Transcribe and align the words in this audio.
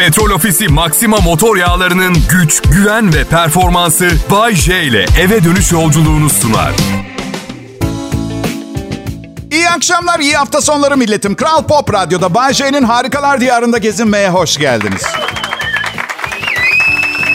Petrol 0.00 0.30
Ofisi 0.30 0.68
Maxima 0.68 1.16
motor 1.16 1.56
yağlarının 1.56 2.16
güç, 2.30 2.62
güven 2.62 3.14
ve 3.14 3.24
performansı 3.24 4.10
Bay 4.30 4.54
J 4.54 4.82
ile 4.82 5.06
eve 5.20 5.44
dönüş 5.44 5.72
yolculuğunu 5.72 6.30
sunar. 6.30 6.72
İyi 9.50 9.68
akşamlar, 9.68 10.20
iyi 10.20 10.36
hafta 10.36 10.60
sonları 10.60 10.96
milletim. 10.96 11.36
Kral 11.36 11.62
Pop 11.62 11.94
Radyo'da 11.94 12.34
Bay 12.34 12.54
J'nin 12.54 12.82
Harikalar 12.82 13.40
Diyarında 13.40 13.78
gezinmeye 13.78 14.30
hoş 14.30 14.56
geldiniz. 14.58 15.02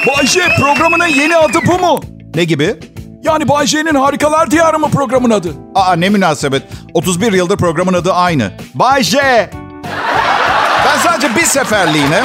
Bay 0.07 0.27
J 0.27 0.39
programının 0.59 1.07
yeni 1.07 1.38
adı 1.38 1.57
bu 1.68 1.79
mu? 1.79 2.02
Ne 2.36 2.43
gibi? 2.43 2.79
Yani 3.23 3.47
Bay 3.47 3.68
J'nin 3.68 3.95
Harikalar 3.95 4.52
Diyarı 4.52 4.79
mı 4.79 4.89
programın 4.91 5.29
adı? 5.29 5.54
Aa 5.75 5.95
ne 5.95 6.09
münasebet. 6.09 6.63
31 6.93 7.34
yıldır 7.34 7.57
programın 7.57 7.93
adı 7.93 8.13
aynı. 8.13 8.52
Bay 8.75 9.04
J. 9.04 9.20
Ben 10.86 10.97
sadece 11.04 11.36
bir 11.36 11.45
seferliğine 11.45 12.23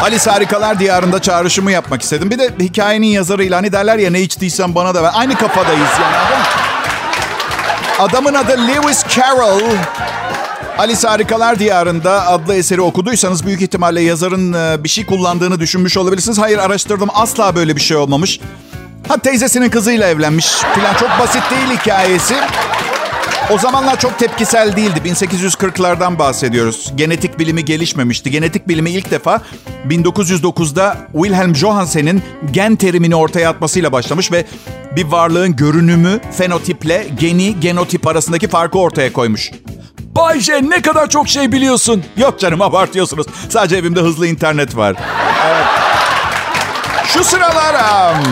Alice 0.00 0.30
Harikalar 0.30 0.78
Diyarı'nda 0.78 1.22
çağrışımı 1.22 1.72
yapmak 1.72 2.02
istedim. 2.02 2.30
Bir 2.30 2.38
de 2.38 2.50
hikayenin 2.60 3.06
yazarıyla 3.06 3.56
hani 3.56 3.72
derler 3.72 3.98
ya 3.98 4.10
ne 4.10 4.20
içtiysen 4.20 4.74
bana 4.74 4.94
da 4.94 5.02
ver. 5.02 5.10
Aynı 5.14 5.34
kafadayız 5.38 5.88
yani. 6.00 6.16
Adam. 6.16 6.42
Adamın 7.98 8.34
adı 8.34 8.68
Lewis 8.68 9.04
Carroll. 9.08 9.60
Alice 10.78 11.08
Harikalar 11.08 11.58
Diyarı'nda 11.58 12.26
adlı 12.26 12.54
eseri 12.54 12.80
okuduysanız 12.80 13.46
büyük 13.46 13.62
ihtimalle 13.62 14.00
yazarın 14.00 14.52
e, 14.52 14.84
bir 14.84 14.88
şey 14.88 15.06
kullandığını 15.06 15.60
düşünmüş 15.60 15.96
olabilirsiniz. 15.96 16.38
Hayır 16.38 16.58
araştırdım 16.58 17.08
asla 17.14 17.56
böyle 17.56 17.76
bir 17.76 17.80
şey 17.80 17.96
olmamış. 17.96 18.40
Ha 19.08 19.16
teyzesinin 19.18 19.70
kızıyla 19.70 20.08
evlenmiş 20.08 20.46
filan 20.74 20.94
çok 20.94 21.10
basit 21.20 21.42
değil 21.50 21.78
hikayesi. 21.80 22.34
O 23.50 23.58
zamanlar 23.58 24.00
çok 24.00 24.18
tepkisel 24.18 24.76
değildi. 24.76 25.00
1840'lardan 25.04 26.18
bahsediyoruz. 26.18 26.92
Genetik 26.94 27.38
bilimi 27.38 27.64
gelişmemişti. 27.64 28.30
Genetik 28.30 28.68
bilimi 28.68 28.90
ilk 28.90 29.10
defa 29.10 29.40
1909'da 29.88 30.96
Wilhelm 31.12 31.54
Johannsen'in 31.54 32.22
gen 32.50 32.76
terimini 32.76 33.14
ortaya 33.16 33.50
atmasıyla 33.50 33.92
başlamış 33.92 34.32
ve 34.32 34.44
bir 34.96 35.04
varlığın 35.04 35.56
görünümü, 35.56 36.20
fenotiple 36.32 37.06
geni, 37.20 37.60
genotip 37.60 38.06
arasındaki 38.06 38.48
farkı 38.48 38.78
ortaya 38.78 39.12
koymuş. 39.12 39.50
Bay 39.98 40.40
J 40.40 40.70
ne 40.70 40.82
kadar 40.82 41.10
çok 41.10 41.28
şey 41.28 41.52
biliyorsun. 41.52 42.04
Yok 42.16 42.40
canım 42.40 42.62
abartıyorsunuz. 42.62 43.26
Sadece 43.48 43.76
evimde 43.76 44.00
hızlı 44.00 44.26
internet 44.26 44.76
var. 44.76 44.96
Evet. 45.46 45.66
Şu 47.06 47.24
sıralar 47.24 47.74
um, 48.14 48.24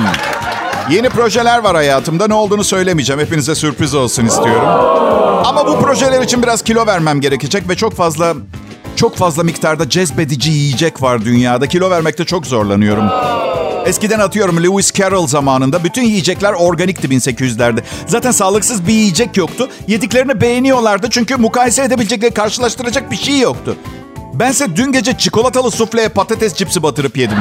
yeni 0.91 1.09
projeler 1.09 1.59
var 1.59 1.75
hayatımda. 1.77 2.27
Ne 2.27 2.35
olduğunu 2.35 2.65
söylemeyeceğim. 2.65 3.21
Hepinize 3.21 3.55
sürpriz 3.55 3.95
olsun 3.95 4.27
istiyorum. 4.27 4.69
Ama 5.45 5.67
bu 5.67 5.81
projeler 5.81 6.23
için 6.23 6.43
biraz 6.43 6.63
kilo 6.63 6.87
vermem 6.87 7.21
gerekecek 7.21 7.69
ve 7.69 7.77
çok 7.77 7.95
fazla 7.95 8.35
çok 8.97 9.17
fazla 9.17 9.43
miktarda 9.43 9.89
cezbedici 9.89 10.51
yiyecek 10.51 11.03
var 11.03 11.25
dünyada. 11.25 11.67
Kilo 11.67 11.91
vermekte 11.91 12.25
çok 12.25 12.47
zorlanıyorum. 12.47 13.05
Eskiden 13.87 14.19
atıyorum 14.19 14.65
Lewis 14.65 14.93
Carroll 14.93 15.27
zamanında 15.27 15.85
bütün 15.85 16.03
yiyecekler 16.03 16.53
organikti 16.53 17.09
1800'lerde. 17.09 17.81
Zaten 18.07 18.31
sağlıksız 18.31 18.87
bir 18.87 18.93
yiyecek 18.93 19.37
yoktu. 19.37 19.69
Yediklerini 19.87 20.41
beğeniyorlardı 20.41 21.11
çünkü 21.11 21.37
mukayese 21.37 21.83
edebilecekleri, 21.85 22.35
karşılaştıracak 22.35 23.11
bir 23.11 23.17
şey 23.17 23.39
yoktu. 23.39 23.77
Bense 24.35 24.77
dün 24.77 24.93
gece 24.93 25.19
çikolatalı 25.19 25.71
sufleye 25.71 26.09
patates 26.09 26.55
cipsi 26.55 26.83
batırıp 26.83 27.17
yedim. 27.17 27.39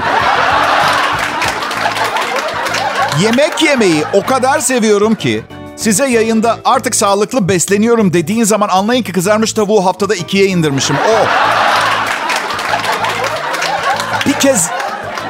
Yemek 3.21 3.63
yemeyi 3.63 4.03
o 4.13 4.25
kadar 4.25 4.59
seviyorum 4.59 5.15
ki 5.15 5.43
size 5.75 6.09
yayında 6.09 6.57
artık 6.65 6.95
sağlıklı 6.95 7.49
besleniyorum 7.49 8.13
dediğin 8.13 8.43
zaman 8.43 8.69
anlayın 8.69 9.03
ki 9.03 9.11
kızarmış 9.11 9.53
tavuğu 9.53 9.85
haftada 9.85 10.15
ikiye 10.15 10.45
indirmişim. 10.45 10.95
O. 10.95 11.25
Bir 14.27 14.33
kez 14.33 14.69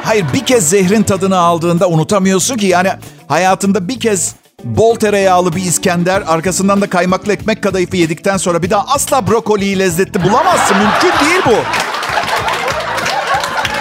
Hayır 0.04 0.26
bir 0.32 0.46
kez 0.46 0.68
zehrin 0.68 1.02
tadını 1.02 1.38
aldığında 1.38 1.88
unutamıyorsun 1.88 2.56
ki 2.56 2.66
yani 2.66 2.90
hayatında 3.28 3.88
bir 3.88 4.00
kez 4.00 4.34
bol 4.64 4.94
tereyağlı 4.94 5.56
bir 5.56 5.62
İskender 5.62 6.22
arkasından 6.26 6.80
da 6.80 6.90
kaymaklı 6.90 7.32
ekmek 7.32 7.62
kadayıfı 7.62 7.96
yedikten 7.96 8.36
sonra 8.36 8.62
bir 8.62 8.70
daha 8.70 8.84
asla 8.86 9.26
brokoliyi 9.26 9.78
lezzetli 9.78 10.22
bulamazsın. 10.22 10.76
Mümkün 10.76 11.26
değil 11.26 11.42
bu. 11.46 11.83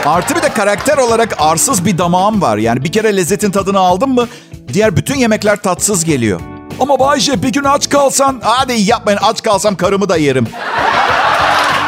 Artı 0.06 0.36
bir 0.36 0.42
de 0.42 0.54
karakter 0.54 0.98
olarak 0.98 1.36
arsız 1.40 1.86
bir 1.86 1.98
damağım 1.98 2.42
var. 2.42 2.58
Yani 2.58 2.84
bir 2.84 2.92
kere 2.92 3.18
lezzetin 3.18 3.52
tadını 3.52 3.80
aldın 3.80 4.10
mı 4.10 4.28
diğer 4.74 4.96
bütün 4.96 5.16
yemekler 5.16 5.62
tatsız 5.62 6.06
geliyor. 6.06 6.40
Ama 6.80 7.00
Bay 7.00 7.20
J 7.20 7.44
bir 7.44 7.50
gün 7.52 7.64
aç 7.64 7.90
kalsan... 7.90 8.40
Hadi 8.44 8.74
yapmayın 8.74 9.20
aç 9.24 9.44
kalsam 9.44 9.76
karımı 9.76 10.10
da 10.10 10.18
yerim. 10.18 10.48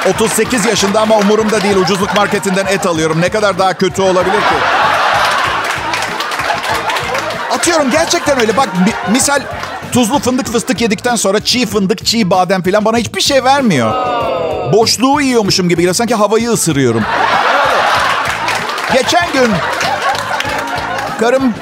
38 0.15 0.65
yaşında 0.65 1.01
ama 1.01 1.17
umurumda 1.17 1.61
değil. 1.61 1.75
Ucuzluk 1.77 2.15
marketinden 2.15 2.65
et 2.65 2.85
alıyorum. 2.85 3.21
Ne 3.21 3.29
kadar 3.29 3.59
daha 3.59 3.73
kötü 3.73 4.01
olabilir 4.01 4.39
ki? 4.39 4.55
Atıyorum 7.51 7.91
gerçekten 7.91 8.39
öyle. 8.39 8.57
Bak 8.57 8.69
misal 9.11 9.41
tuzlu 9.91 10.19
fındık 10.19 10.47
fıstık 10.47 10.81
yedikten 10.81 11.15
sonra 11.15 11.39
çiğ 11.39 11.65
fındık, 11.65 12.05
çiğ 12.05 12.29
badem 12.29 12.63
falan 12.63 12.85
bana 12.85 12.97
hiçbir 12.97 13.21
şey 13.21 13.43
vermiyor. 13.43 13.93
Boşluğu 14.73 15.21
yiyormuşum 15.21 15.69
gibi 15.69 15.77
geliyor. 15.81 15.95
Sanki 15.95 16.15
havayı 16.15 16.49
ısırıyorum. 16.49 17.03
Geçen 18.93 19.33
gün 19.33 19.51
karım 21.19 21.53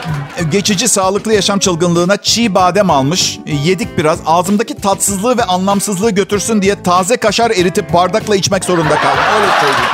geçici 0.51 0.87
sağlıklı 0.87 1.33
yaşam 1.33 1.59
çılgınlığına 1.59 2.17
çiğ 2.17 2.55
badem 2.55 2.89
almış. 2.89 3.39
Yedik 3.63 3.97
biraz. 3.97 4.19
Ağzımdaki 4.25 4.75
tatsızlığı 4.75 5.37
ve 5.37 5.43
anlamsızlığı 5.43 6.11
götürsün 6.11 6.61
diye 6.61 6.83
taze 6.83 7.17
kaşar 7.17 7.51
eritip 7.51 7.93
bardakla 7.93 8.35
içmek 8.35 8.65
zorunda 8.65 8.95
kaldım. 8.95 9.23
Öyle 9.35 9.51
söyleyeyim. 9.51 9.89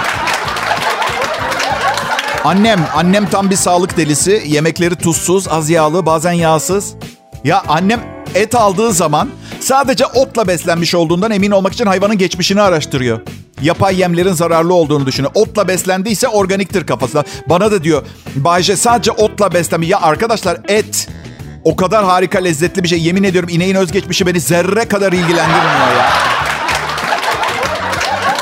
Annem, 2.44 2.88
annem 2.96 3.30
tam 3.30 3.50
bir 3.50 3.56
sağlık 3.56 3.98
delisi. 3.98 4.44
Yemekleri 4.46 4.96
tuzsuz, 4.96 5.48
az 5.48 5.70
yağlı, 5.70 6.06
bazen 6.06 6.32
yağsız. 6.32 6.94
Ya 7.44 7.64
annem 7.68 8.02
et 8.36 8.56
aldığı 8.56 8.94
zaman 8.94 9.30
sadece 9.60 10.06
otla 10.06 10.48
beslenmiş 10.48 10.96
olduğundan 10.96 11.32
emin 11.32 11.52
olmak 11.52 11.74
için 11.74 11.86
hayvanın 11.86 12.18
geçmişini 12.18 12.62
araştırıyor. 12.62 13.22
Yapay 13.62 14.00
yemlerin 14.00 14.34
zararlı 14.34 14.74
olduğunu 14.74 15.06
düşünüyor. 15.06 15.32
Otla 15.36 15.68
beslendiyse 15.68 16.28
organiktir 16.28 16.86
kafasında. 16.88 17.24
Bana 17.50 17.72
da 17.72 17.84
diyor 17.84 18.04
Bayce 18.36 18.76
sadece 18.76 19.12
otla 19.12 19.54
beslenme. 19.54 19.86
Ya 19.86 20.02
arkadaşlar 20.02 20.58
et 20.68 21.08
o 21.64 21.76
kadar 21.76 22.06
harika 22.06 22.40
lezzetli 22.40 22.84
bir 22.84 22.88
şey. 22.88 23.02
Yemin 23.02 23.24
ediyorum 23.24 23.50
ineğin 23.50 23.76
özgeçmişi 23.76 24.26
beni 24.28 24.40
zerre 24.40 24.88
kadar 24.88 25.14
ilgilendirmiyor 25.14 25.96
ya. 25.98 26.10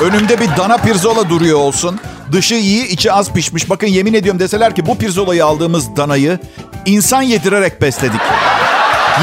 Önümde 0.00 0.40
bir 0.40 0.56
dana 0.56 0.76
pirzola 0.76 1.28
duruyor 1.28 1.58
olsun. 1.58 2.00
Dışı 2.32 2.54
iyi, 2.54 2.86
içi 2.86 3.12
az 3.12 3.32
pişmiş. 3.32 3.70
Bakın 3.70 3.86
yemin 3.86 4.14
ediyorum 4.14 4.40
deseler 4.40 4.74
ki 4.74 4.86
bu 4.86 4.98
pirzolayı 4.98 5.44
aldığımız 5.44 5.96
danayı 5.96 6.38
insan 6.86 7.22
yedirerek 7.22 7.82
besledik. 7.82 8.20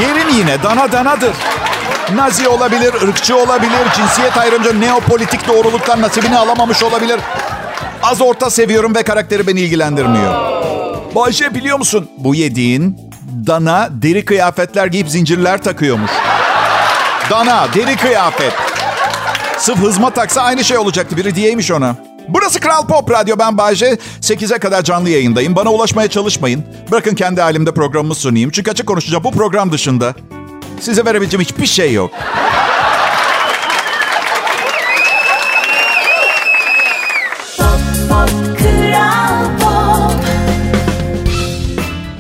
Yerim 0.02 0.38
yine 0.38 0.64
dana 0.64 0.92
danadır. 0.92 1.34
Nazi 2.16 2.48
olabilir, 2.48 2.94
ırkçı 2.94 3.38
olabilir, 3.38 3.92
cinsiyet 3.96 4.38
ayrımcı, 4.38 4.82
neopolitik 4.82 5.48
doğruluktan 5.48 6.02
nasibini 6.02 6.38
alamamış 6.38 6.84
olabilir. 6.84 7.20
Az 8.04 8.22
orta 8.22 8.50
seviyorum 8.50 8.96
ve 8.96 9.04
karakteri 9.04 9.48
beni 9.48 9.60
ilgilendirmiyor. 9.60 10.34
Bayşe 11.16 11.54
biliyor 11.54 11.78
musun? 11.78 12.10
Bu 12.18 12.36
yediğin 12.36 12.98
dana 13.48 13.90
deri 13.92 14.26
kıyafetler 14.26 14.88
giyip 14.88 15.10
zincirler 15.10 15.64
takıyormuş. 15.64 16.12
Dana 17.30 17.68
deri 17.74 17.96
kıyafet. 17.96 18.54
Sırf 19.58 19.80
hızma 19.80 20.10
taksa 20.10 20.42
aynı 20.42 20.64
şey 20.64 20.78
olacaktı. 20.78 21.18
Biri 21.18 21.36
diyeymiş 21.36 21.72
ona. 21.72 21.96
Burası 22.28 22.60
Kral 22.60 22.88
Pop 22.88 23.12
Radyo. 23.12 23.36
Ben 23.40 23.58
Bayce. 23.58 23.98
8'e 24.22 24.58
kadar 24.60 24.84
canlı 24.84 25.10
yayındayım. 25.10 25.56
Bana 25.56 25.74
ulaşmaya 25.74 26.08
çalışmayın. 26.08 26.66
Bırakın 26.92 27.16
kendi 27.16 27.42
halimde 27.42 27.74
programımı 27.74 28.16
sunayım. 28.16 28.52
Çünkü 28.52 28.72
açık 28.72 28.88
konuşacağım. 28.88 29.24
Bu 29.24 29.32
program 29.32 29.72
dışında 29.72 30.14
size 30.80 31.06
verebileceğim 31.06 31.42
hiçbir 31.42 31.66
şey 31.66 31.94
yok. 31.94 32.12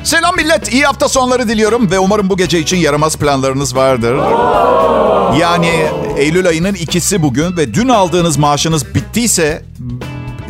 Selam 0.04 0.36
millet. 0.36 0.74
İyi 0.74 0.86
hafta 0.86 1.10
sonları 1.10 1.48
diliyorum 1.48 1.92
ve 1.92 2.00
umarım 2.00 2.30
bu 2.30 2.38
gece 2.38 2.60
için 2.60 2.78
yaramaz 2.78 3.18
planlarınız 3.18 3.75
vardır. 3.75 4.16
Yani 5.40 5.88
Eylül 6.18 6.48
ayının 6.48 6.74
ikisi 6.74 7.22
bugün 7.22 7.58
ve 7.58 7.74
dün 7.74 7.90
aldığınız 7.90 8.38
maaşınız 8.38 8.96
bittiyse 8.96 9.63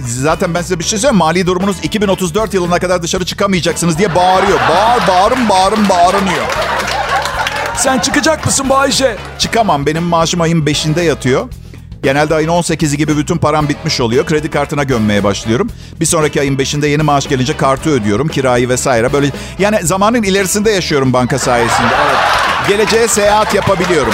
zaten 0.08 0.54
ben 0.54 0.62
size 0.62 0.80
bir 0.80 0.84
şey 0.84 1.00
söyleyeyim. 1.00 1.18
Mali 1.18 1.46
durumunuz 1.46 1.78
2034 1.84 2.54
yılına 2.54 2.80
kadar 2.80 3.04
dışarı 3.04 3.26
çıkamayacaksınız 3.26 3.98
diye 3.98 4.16
bağırıyor. 4.16 4.60
Bağır, 4.60 5.08
bağırın, 5.08 5.50
bağırın, 5.50 5.90
bağırınıyor. 5.90 6.46
Sen 7.78 8.00
çıkacak 8.00 8.46
mısın 8.46 8.70
Bayşe? 8.70 9.16
Çıkamam. 9.40 9.86
Benim 9.86 10.04
maaşım 10.04 10.42
ayın 10.42 10.66
5'inde 10.66 11.02
yatıyor. 11.02 11.50
Genelde 12.04 12.36
ayın 12.36 12.50
18'i 12.50 12.98
gibi 12.98 13.18
bütün 13.18 13.38
param 13.38 13.70
bitmiş 13.70 14.02
oluyor. 14.02 14.26
Kredi 14.26 14.50
kartına 14.50 14.84
gömmeye 14.84 15.24
başlıyorum. 15.24 15.70
Bir 16.00 16.06
sonraki 16.06 16.42
ayın 16.42 16.58
5'inde 16.58 16.88
yeni 16.88 17.04
maaş 17.04 17.30
gelince 17.30 17.58
kartı 17.58 17.90
ödüyorum. 17.90 18.28
Kirayı 18.28 18.70
vesaire. 18.70 19.14
Böyle 19.14 19.32
yani 19.60 19.80
zamanın 19.84 20.24
ilerisinde 20.24 20.72
yaşıyorum 20.72 21.14
banka 21.14 21.40
sayesinde. 21.40 21.88
Evet. 22.06 22.18
Geleceğe 22.70 23.08
seyahat 23.08 23.56
yapabiliyorum. 23.56 24.14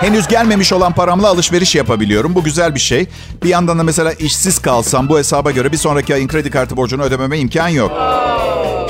Henüz 0.00 0.28
gelmemiş 0.28 0.72
olan 0.72 0.92
paramla 0.92 1.28
alışveriş 1.28 1.74
yapabiliyorum. 1.74 2.34
Bu 2.34 2.44
güzel 2.44 2.74
bir 2.74 2.80
şey. 2.80 3.06
Bir 3.44 3.48
yandan 3.48 3.78
da 3.78 3.82
mesela 3.82 4.12
işsiz 4.12 4.58
kalsam 4.58 5.08
bu 5.08 5.18
hesaba 5.18 5.50
göre 5.50 5.72
bir 5.72 5.76
sonraki 5.76 6.14
ayın 6.14 6.28
kredi 6.28 6.50
kartı 6.50 6.76
borcunu 6.76 7.02
ödememe 7.02 7.38
imkan 7.38 7.68
yok. 7.68 7.92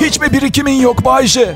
Hiç 0.01 0.19
mi 0.19 0.33
birikimin 0.33 0.81
yok 0.81 1.05
Bay 1.05 1.27
J? 1.27 1.55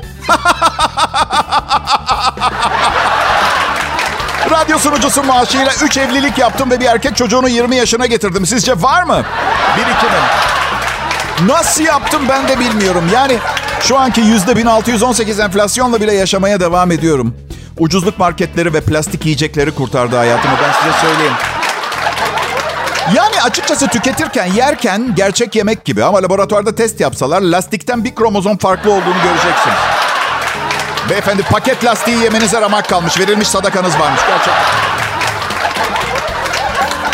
Radyo 4.50 4.78
sunucusu 4.78 5.22
maaşıyla 5.22 5.72
3 5.84 5.96
evlilik 5.96 6.38
yaptım 6.38 6.70
ve 6.70 6.80
bir 6.80 6.86
erkek 6.86 7.16
çocuğunu 7.16 7.48
20 7.48 7.76
yaşına 7.76 8.06
getirdim. 8.06 8.46
Sizce 8.46 8.82
var 8.82 9.02
mı? 9.02 9.22
Birikimim. 9.76 10.22
Nasıl 11.46 11.84
yaptım 11.84 12.22
ben 12.28 12.48
de 12.48 12.58
bilmiyorum. 12.60 13.04
Yani 13.14 13.38
şu 13.80 13.98
anki 13.98 14.20
%1618 14.20 15.44
enflasyonla 15.44 16.00
bile 16.00 16.14
yaşamaya 16.14 16.60
devam 16.60 16.90
ediyorum. 16.90 17.36
Ucuzluk 17.78 18.18
marketleri 18.18 18.74
ve 18.74 18.80
plastik 18.80 19.24
yiyecekleri 19.26 19.70
kurtardı 19.74 20.16
hayatımı 20.16 20.54
ben 20.62 20.72
size 20.72 20.98
söyleyeyim. 21.00 21.34
Yani 23.14 23.42
açıkçası 23.42 23.88
tüketirken, 23.88 24.46
yerken 24.46 25.14
gerçek 25.14 25.54
yemek 25.54 25.84
gibi 25.84 26.04
ama 26.04 26.22
laboratuvarda 26.22 26.74
test 26.74 27.00
yapsalar 27.00 27.40
lastikten 27.40 28.04
bir 28.04 28.14
kromozom 28.14 28.56
farklı 28.56 28.90
olduğunu 28.90 29.22
göreceksiniz. 29.24 29.76
Beyefendi 31.10 31.42
paket 31.42 31.84
lastiği 31.84 32.18
yemenize 32.18 32.60
ramak 32.60 32.88
kalmış. 32.88 33.18
Verilmiş 33.18 33.48
sadakanız 33.48 33.98
varmış 33.98 34.20
gerçekten. 34.28 34.54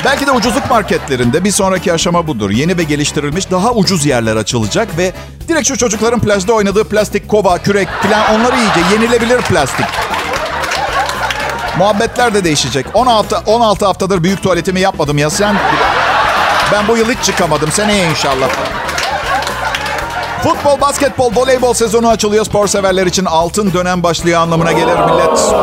Belki 0.05 0.27
de 0.27 0.31
ucuzluk 0.31 0.71
marketlerinde 0.71 1.45
bir 1.45 1.51
sonraki 1.51 1.93
aşama 1.93 2.27
budur. 2.27 2.51
Yeni 2.51 2.79
ve 2.79 2.83
geliştirilmiş 2.83 3.51
daha 3.51 3.73
ucuz 3.73 4.07
yerler 4.07 4.37
açılacak 4.37 4.89
ve 4.99 5.13
direkt 5.49 5.69
şu 5.69 5.77
çocukların 5.77 6.21
plajda 6.21 6.53
oynadığı 6.53 6.85
plastik 6.85 7.29
kova, 7.29 7.59
kürek 7.59 7.89
falan 8.03 8.35
onları 8.35 8.57
yiyecek. 8.57 8.85
Yenilebilir 8.93 9.41
plastik. 9.41 9.87
Muhabbetler 11.79 12.35
de 12.35 12.45
değişecek. 12.45 12.87
16, 12.95 13.39
16 13.47 13.87
haftadır 13.87 14.23
büyük 14.23 14.43
tuvaletimi 14.43 14.81
yapmadım 14.81 15.19
ya 15.19 15.31
sen. 15.31 15.57
Ben 16.73 16.89
bu 16.89 16.97
yıl 16.97 17.11
hiç 17.11 17.25
çıkamadım. 17.25 17.73
Seneye 17.73 18.11
inşallah. 18.11 18.49
Futbol, 20.43 20.81
basketbol, 20.81 21.33
voleybol 21.37 21.75
sezonu 21.75 22.09
açılıyor. 22.09 22.45
Spor 22.45 22.67
severler 22.67 23.07
için 23.07 23.25
altın 23.25 23.73
dönem 23.73 24.03
başlıyor 24.03 24.41
anlamına 24.41 24.73
gelir 24.73 24.99
millet. 24.99 25.55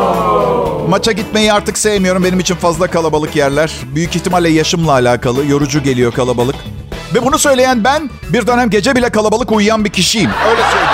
Maça 0.88 1.12
gitmeyi 1.12 1.52
artık 1.52 1.78
sevmiyorum. 1.78 2.24
Benim 2.24 2.40
için 2.40 2.54
fazla 2.54 2.86
kalabalık 2.86 3.36
yerler. 3.36 3.72
Büyük 3.94 4.16
ihtimalle 4.16 4.48
yaşımla 4.48 4.92
alakalı. 4.92 5.46
Yorucu 5.46 5.82
geliyor 5.82 6.12
kalabalık. 6.12 6.56
Ve 7.14 7.24
bunu 7.24 7.38
söyleyen 7.38 7.84
ben 7.84 8.10
bir 8.28 8.46
dönem 8.46 8.70
gece 8.70 8.94
bile 8.96 9.10
kalabalık 9.10 9.52
uyuyan 9.52 9.84
bir 9.84 9.90
kişiyim. 9.90 10.30
Öyle 10.50 10.62
söyleyeyim. 10.62 10.90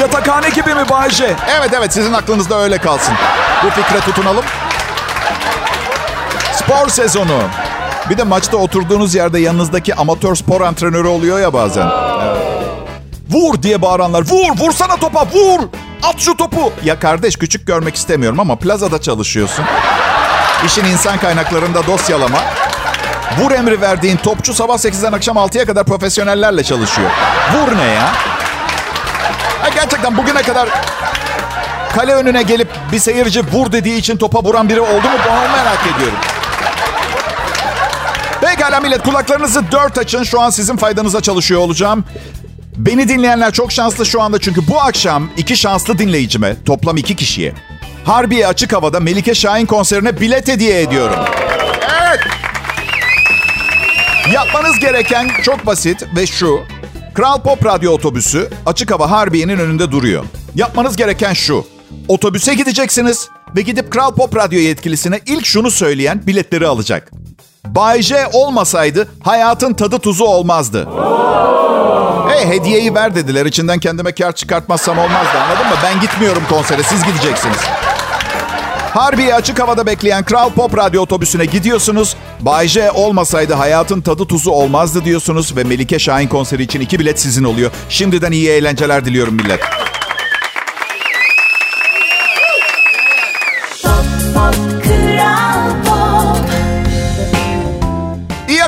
Yatakhane 0.00 0.48
gibi 0.48 0.74
mi 0.74 0.88
Bay 0.90 1.10
J? 1.10 1.36
Evet 1.50 1.70
evet 1.78 1.92
sizin 1.92 2.12
aklınızda 2.12 2.58
öyle 2.58 2.78
kalsın. 2.78 3.14
Bu 3.64 3.70
fikre 3.70 4.00
tutunalım. 4.00 4.44
Spor 6.52 6.88
sezonu. 6.88 7.42
Bir 8.10 8.18
de 8.18 8.22
maçta 8.22 8.56
oturduğunuz 8.56 9.14
yerde 9.14 9.38
yanınızdaki 9.38 9.94
amatör 9.94 10.34
spor 10.34 10.60
antrenörü 10.60 11.08
oluyor 11.08 11.40
ya 11.40 11.52
bazen. 11.52 11.86
Vur 13.30 13.62
diye 13.62 13.82
bağıranlar. 13.82 14.22
Vur, 14.22 14.58
vursana 14.58 14.96
topa, 14.96 15.26
vur. 15.34 15.60
At 16.02 16.18
şu 16.18 16.36
topu. 16.36 16.72
Ya 16.84 16.98
kardeş 16.98 17.36
küçük 17.36 17.66
görmek 17.66 17.96
istemiyorum 17.96 18.40
ama 18.40 18.56
plazada 18.56 19.00
çalışıyorsun. 19.00 19.64
İşin 20.66 20.84
insan 20.84 21.18
kaynaklarında 21.18 21.86
dosyalama. 21.86 22.38
Vur 23.38 23.50
emri 23.50 23.80
verdiğin 23.80 24.16
topçu 24.16 24.54
sabah 24.54 24.74
8'den 24.74 25.12
akşam 25.12 25.36
6'ya 25.36 25.66
kadar 25.66 25.84
profesyonellerle 25.84 26.64
çalışıyor. 26.64 27.10
Vur 27.54 27.76
ne 27.78 27.84
ya? 27.84 28.12
Gerçekten 29.86 30.16
bugüne 30.16 30.42
kadar 30.42 30.68
kale 31.94 32.14
önüne 32.14 32.42
gelip 32.42 32.68
bir 32.92 32.98
seyirci 32.98 33.40
vur 33.52 33.72
dediği 33.72 33.96
için 33.98 34.16
topa 34.16 34.42
vuran 34.42 34.68
biri 34.68 34.80
oldu 34.80 35.08
mu? 35.08 35.18
Bunu 35.26 35.56
merak 35.56 35.78
ediyorum. 35.96 36.18
Pekala 38.40 38.80
millet 38.80 39.02
kulaklarınızı 39.02 39.72
dört 39.72 39.98
açın. 39.98 40.22
Şu 40.22 40.40
an 40.40 40.50
sizin 40.50 40.76
faydanıza 40.76 41.20
çalışıyor 41.20 41.60
olacağım. 41.60 42.04
Beni 42.76 43.08
dinleyenler 43.08 43.52
çok 43.52 43.72
şanslı 43.72 44.06
şu 44.06 44.22
anda 44.22 44.40
çünkü 44.40 44.68
bu 44.68 44.80
akşam 44.80 45.30
iki 45.36 45.56
şanslı 45.56 45.98
dinleyicime, 45.98 46.56
toplam 46.64 46.96
iki 46.96 47.16
kişiye, 47.16 47.52
Harbiye 48.04 48.46
Açık 48.46 48.72
Hava'da 48.72 49.00
Melike 49.00 49.34
Şahin 49.34 49.66
konserine 49.66 50.20
bilet 50.20 50.48
hediye 50.48 50.80
ediyorum. 50.80 51.18
Evet. 52.02 52.20
Yapmanız 54.32 54.78
gereken 54.78 55.30
çok 55.44 55.66
basit 55.66 56.04
ve 56.16 56.26
şu. 56.26 56.62
Kral 57.16 57.40
Pop 57.42 57.66
Radyo 57.66 57.92
otobüsü 57.92 58.50
Açık 58.66 58.90
Hava 58.90 59.10
Harbiye'nin 59.10 59.58
önünde 59.58 59.90
duruyor. 59.92 60.24
Yapmanız 60.54 60.96
gereken 60.96 61.32
şu. 61.32 61.66
Otobüse 62.08 62.54
gideceksiniz 62.54 63.28
ve 63.56 63.60
gidip 63.62 63.92
Kral 63.92 64.14
Pop 64.14 64.36
Radyo 64.36 64.58
yetkilisine 64.58 65.20
ilk 65.26 65.46
şunu 65.46 65.70
söyleyen 65.70 66.26
biletleri 66.26 66.66
alacak. 66.66 67.10
Bay 67.66 68.02
J 68.02 68.26
olmasaydı 68.32 69.08
hayatın 69.22 69.74
tadı 69.74 69.98
tuzu 69.98 70.24
olmazdı. 70.24 70.88
Hey 72.28 72.46
hediyeyi 72.46 72.94
ver 72.94 73.14
dediler. 73.14 73.46
İçinden 73.46 73.78
kendime 73.78 74.12
kar 74.12 74.32
çıkartmazsam 74.32 74.98
olmazdı 74.98 75.38
anladın 75.38 75.66
mı? 75.66 75.74
Ben 75.82 76.00
gitmiyorum 76.00 76.42
konsere 76.50 76.82
siz 76.82 77.04
gideceksiniz. 77.04 77.60
Harbiye 78.96 79.34
açık 79.34 79.58
havada 79.58 79.86
bekleyen 79.86 80.24
Kral 80.24 80.50
Pop 80.50 80.76
Radyo 80.76 81.02
otobüsüne 81.02 81.44
gidiyorsunuz. 81.44 82.16
Bay 82.40 82.68
J 82.68 82.90
olmasaydı 82.90 83.54
hayatın 83.54 84.00
tadı 84.00 84.24
tuzu 84.24 84.50
olmazdı 84.50 85.04
diyorsunuz 85.04 85.56
ve 85.56 85.64
Melike 85.64 85.98
Şahin 85.98 86.28
konseri 86.28 86.62
için 86.62 86.80
iki 86.80 86.98
bilet 86.98 87.20
sizin 87.20 87.44
oluyor. 87.44 87.70
Şimdiden 87.88 88.32
iyi 88.32 88.48
eğlenceler 88.48 89.04
diliyorum 89.04 89.34
millet. 89.34 89.60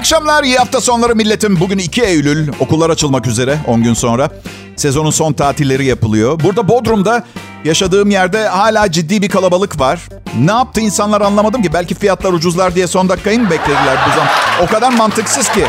Akşamlar, 0.08 0.44
iyi 0.44 0.56
hafta 0.56 0.81
sonları 0.81 1.16
milletim. 1.16 1.60
Bugün 1.60 1.78
2 1.78 2.02
Eylül, 2.02 2.49
okullar 2.60 2.90
açılmak 2.90 3.26
üzere 3.26 3.58
10 3.66 3.82
gün 3.82 3.94
sonra. 3.94 4.31
Sezonun 4.76 5.10
son 5.10 5.32
tatilleri 5.32 5.84
yapılıyor. 5.84 6.40
Burada 6.44 6.69
Bodrum'da 6.69 7.25
yaşadığım 7.64 8.10
yerde 8.10 8.49
hala 8.49 8.93
ciddi 8.93 9.22
bir 9.22 9.28
kalabalık 9.28 9.81
var. 9.81 10.00
Ne 10.38 10.52
yaptı 10.52 10.81
insanlar 10.81 11.20
anlamadım 11.20 11.62
ki. 11.62 11.72
Belki 11.72 11.94
fiyatlar 11.94 12.32
ucuzlar 12.32 12.75
diye 12.75 12.87
son 12.87 13.08
dakikayı 13.08 13.40
mı 13.40 13.50
beklediler 13.50 13.99
bu 14.06 14.10
zaman? 14.10 14.28
O 14.62 14.66
kadar 14.66 14.93
mantıksız 14.93 15.49
ki. 15.49 15.64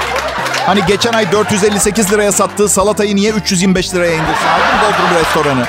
Hani 0.65 0.85
geçen 0.87 1.13
ay 1.13 1.31
458 1.31 2.11
liraya 2.11 2.31
sattığı 2.31 2.69
salatayı 2.69 3.15
niye 3.15 3.31
325 3.31 3.93
liraya 3.93 4.13
indirsin? 4.13 4.47
Aldın 4.47 4.79
Bodrum 4.81 5.19
restoranı. 5.19 5.65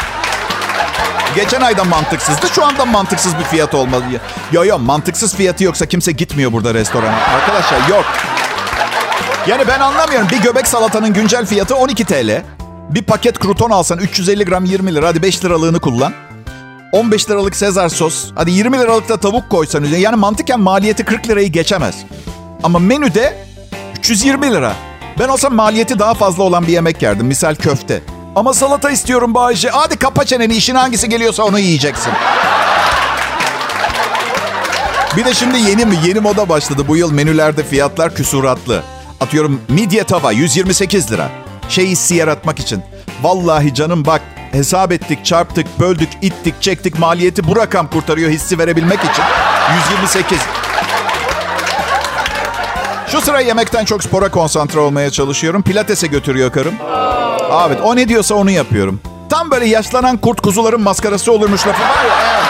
Geçen 1.35 1.61
ayda 1.61 1.85
mantıksızdı. 1.85 2.49
Şu 2.49 2.65
anda 2.65 2.85
mantıksız 2.85 3.39
bir 3.39 3.45
fiyat 3.45 3.75
olmalı. 3.75 4.05
Yo 4.53 4.65
yo 4.65 4.79
mantıksız 4.79 5.35
fiyatı 5.35 5.65
yoksa 5.65 5.87
kimse 5.87 6.13
gitmiyor 6.13 6.53
burada 6.53 6.75
restorana. 6.75 7.17
Arkadaşlar 7.17 7.89
yok. 7.89 8.05
Yani 9.47 9.65
ben 9.69 9.81
anlamıyorum. 9.81 10.29
Bir 10.33 10.43
göbek 10.43 10.67
salatanın 10.67 11.13
güncel 11.13 11.47
fiyatı 11.47 11.77
12 11.77 12.05
TL. 12.05 12.43
Bir 12.91 13.03
paket 13.03 13.39
kruton 13.39 13.71
alsan 13.71 13.99
350 13.99 14.45
gram 14.45 14.65
20 14.65 14.95
lira. 14.95 15.09
Hadi 15.09 15.23
5 15.23 15.45
liralığını 15.45 15.81
kullan. 15.81 16.13
15 16.93 17.31
liralık 17.31 17.57
sezar 17.57 17.89
sos. 17.89 18.31
Hadi 18.35 18.51
20 18.51 18.79
liralık 18.79 19.09
da 19.09 19.17
tavuk 19.17 19.51
koysan 19.51 19.83
üzerine. 19.85 20.03
Yani 20.03 20.17
mantıken 20.17 20.61
maliyeti 20.61 21.05
40 21.05 21.29
lirayı 21.29 21.49
geçemez. 21.49 21.97
Ama 22.63 22.79
menüde 22.79 23.47
320 23.99 24.53
lira. 24.53 24.73
Ben 25.19 25.29
olsam 25.29 25.55
maliyeti 25.55 25.99
daha 25.99 26.15
fazla 26.15 26.43
olan 26.43 26.67
bir 26.67 26.73
yemek 26.73 27.03
yerdim. 27.03 27.27
Misal 27.27 27.55
köfte. 27.55 28.03
Ama 28.37 28.55
salata 28.55 28.91
istiyorum 28.91 29.35
Bay 29.35 29.55
J. 29.55 29.69
Hadi 29.69 29.97
kapa 29.97 30.25
çeneni. 30.25 30.55
işin 30.55 30.75
hangisi 30.75 31.09
geliyorsa 31.09 31.43
onu 31.43 31.59
yiyeceksin. 31.59 32.13
Bir 35.17 35.25
de 35.25 35.35
şimdi 35.35 35.59
yeni 35.59 35.85
mi? 35.87 35.95
Yeni 36.07 36.21
moda 36.21 36.49
başladı. 36.49 36.85
Bu 36.89 36.97
yıl 36.97 37.13
menülerde 37.13 37.63
fiyatlar 37.63 38.15
küsuratlı. 38.15 38.83
Atıyorum 39.21 39.61
midye 39.69 40.05
tava 40.05 40.33
128 40.33 41.13
lira. 41.13 41.29
Şey 41.69 41.87
hissi 41.87 42.15
yaratmak 42.15 42.59
için. 42.59 42.83
Vallahi 43.23 43.75
canım 43.75 44.07
bak 44.07 44.23
hesap 44.53 44.93
ettik, 44.93 45.25
çarptık, 45.25 45.81
böldük, 45.81 46.09
ittik, 46.23 46.63
çektik. 46.63 46.99
Maliyeti 46.99 47.47
bu 47.49 47.57
rakam 47.57 47.91
kurtarıyor 47.91 48.31
hissi 48.31 48.59
verebilmek 48.59 48.99
için. 48.99 49.25
128. 49.91 50.39
Şu 53.09 53.21
sıra 53.21 53.41
yemekten 53.41 53.85
çok 53.85 54.05
spora 54.05 54.31
konsantre 54.31 54.81
olmaya 54.81 55.11
çalışıyorum. 55.11 55.63
Pilatese 55.63 56.07
götürüyor 56.07 56.53
karım. 56.53 56.75
Evet 57.67 57.79
o 57.85 57.97
ne 57.97 58.09
diyorsa 58.09 58.35
onu 58.35 58.51
yapıyorum. 58.51 59.01
Tam 59.31 59.51
böyle 59.51 59.67
yaşlanan 59.67 60.17
kurt 60.17 60.41
kuzuların 60.41 60.81
maskarası 60.81 61.33
olurmuş 61.33 61.67
lafı 61.67 61.83
var 61.83 62.05
ya. 62.05 62.41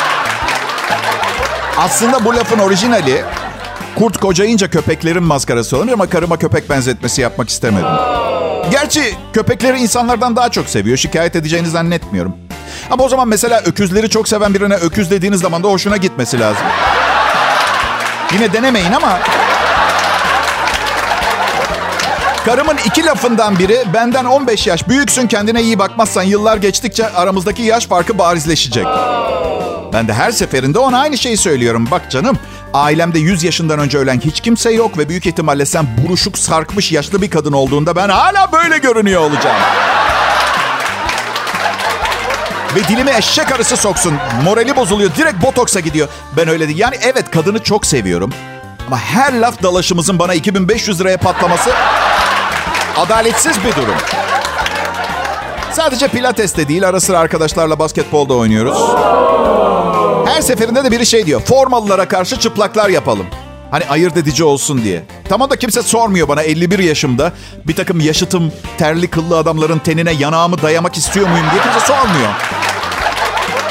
Aslında 1.79 2.25
bu 2.25 2.37
lafın 2.37 2.59
orijinali 2.59 3.25
kurt 3.97 4.17
kocayınca 4.17 4.71
köpeklerin 4.71 5.23
maskarası 5.23 5.77
olur 5.77 5.89
ama 5.93 6.07
karıma 6.07 6.37
köpek 6.37 6.71
benzetmesi 6.71 7.21
yapmak 7.21 7.49
istemedim. 7.49 7.89
Gerçi 8.71 9.03
köpekleri 9.33 9.79
insanlardan 9.79 10.37
daha 10.37 10.49
çok 10.49 10.69
seviyor. 10.69 10.97
Şikayet 10.97 11.37
edeceğini 11.37 11.69
zannetmiyorum. 11.69 12.37
Ama 12.91 13.05
o 13.05 13.09
zaman 13.09 13.29
mesela 13.29 13.61
öküzleri 13.61 14.11
çok 14.11 14.29
seven 14.29 14.55
birine 14.55 14.75
öküz 14.75 15.11
dediğiniz 15.11 15.41
zaman 15.41 15.63
da 15.63 15.69
hoşuna 15.69 15.97
gitmesi 15.97 16.41
lazım. 16.41 16.67
Yine 18.33 18.53
denemeyin 18.53 18.93
ama 18.93 19.19
Karımın 22.45 22.77
iki 22.87 23.05
lafından 23.05 23.59
biri 23.59 23.79
benden 23.95 24.25
15 24.25 24.67
yaş 24.67 24.89
büyüksün 24.89 25.27
kendine 25.27 25.63
iyi 25.63 25.79
bakmazsan 25.79 26.23
yıllar 26.23 26.57
geçtikçe 26.57 27.09
aramızdaki 27.09 27.63
yaş 27.63 27.87
farkı 27.87 28.19
barizleşecek. 28.19 28.87
Ben 29.93 30.09
de 30.09 30.13
her 30.13 30.31
seferinde 30.31 30.79
ona 30.79 30.99
aynı 30.99 31.19
şeyi 31.19 31.37
söylüyorum. 31.37 31.89
Bak 31.91 32.11
canım 32.11 32.39
ailemde 32.75 33.19
100 33.19 33.45
yaşından 33.45 33.79
önce 33.79 33.99
ölen 33.99 34.21
hiç 34.21 34.41
kimse 34.41 34.71
yok 34.71 34.99
ve 34.99 35.09
büyük 35.09 35.27
ihtimalle 35.27 35.67
sen 35.67 35.87
buruşuk 36.05 36.39
sarkmış 36.39 36.93
yaşlı 36.93 37.23
bir 37.23 37.31
kadın 37.31 37.53
olduğunda 37.53 37.97
ben 37.97 38.09
hala 38.09 38.53
böyle 38.53 38.79
görünüyor 38.79 39.21
olacağım. 39.21 39.57
Ve 42.77 42.85
dilime 42.89 43.17
eşek 43.17 43.53
arısı 43.53 43.77
soksun. 43.77 44.15
Morali 44.45 44.77
bozuluyor. 44.77 45.11
Direkt 45.17 45.43
botoksa 45.45 45.81
gidiyor. 45.81 46.09
Ben 46.37 46.49
öyle 46.49 46.69
değil. 46.69 46.79
Yani 46.79 46.97
evet 47.03 47.31
kadını 47.31 47.62
çok 47.62 47.87
seviyorum. 47.87 48.31
Ama 48.87 48.99
her 48.99 49.41
laf 49.41 49.62
dalaşımızın 49.62 50.19
bana 50.19 50.35
2500 50.35 51.00
liraya 51.00 51.17
patlaması 51.17 51.71
adaletsiz 52.97 53.65
bir 53.65 53.77
durum. 53.83 53.95
Sadece 55.73 56.09
pilates 56.09 56.57
de 56.57 56.69
değil. 56.69 56.89
Ara 56.89 57.00
sıra 57.00 57.19
arkadaşlarla 57.19 57.79
basketbol 57.79 58.29
da 58.29 58.35
oynuyoruz. 58.35 58.79
Her 60.31 60.43
seferinde 60.43 60.85
de 60.85 60.91
biri 60.91 61.07
şey 61.07 61.27
diyor. 61.27 61.41
Formalılara 61.41 62.09
karşı 62.09 62.37
çıplaklar 62.37 62.89
yapalım. 62.89 63.27
Hani 63.71 63.85
ayırt 63.89 64.17
edici 64.17 64.45
olsun 64.45 64.85
diye. 64.85 65.03
Tamam 65.29 65.51
da 65.51 65.57
kimse 65.57 65.83
sormuyor 65.83 66.29
bana 66.29 66.43
51 66.43 66.79
yaşımda 66.79 67.33
bir 67.67 67.77
takım 67.77 68.01
yaşıtım, 68.01 68.53
terli 68.79 69.09
kıllı 69.09 69.39
adamların 69.39 69.79
tenine 69.79 70.13
yanağımı 70.13 70.63
dayamak 70.63 70.97
istiyor 70.97 71.29
muyum 71.29 71.47
diye 71.53 71.63
kimse 71.63 71.81
sormuyor. 71.87 72.31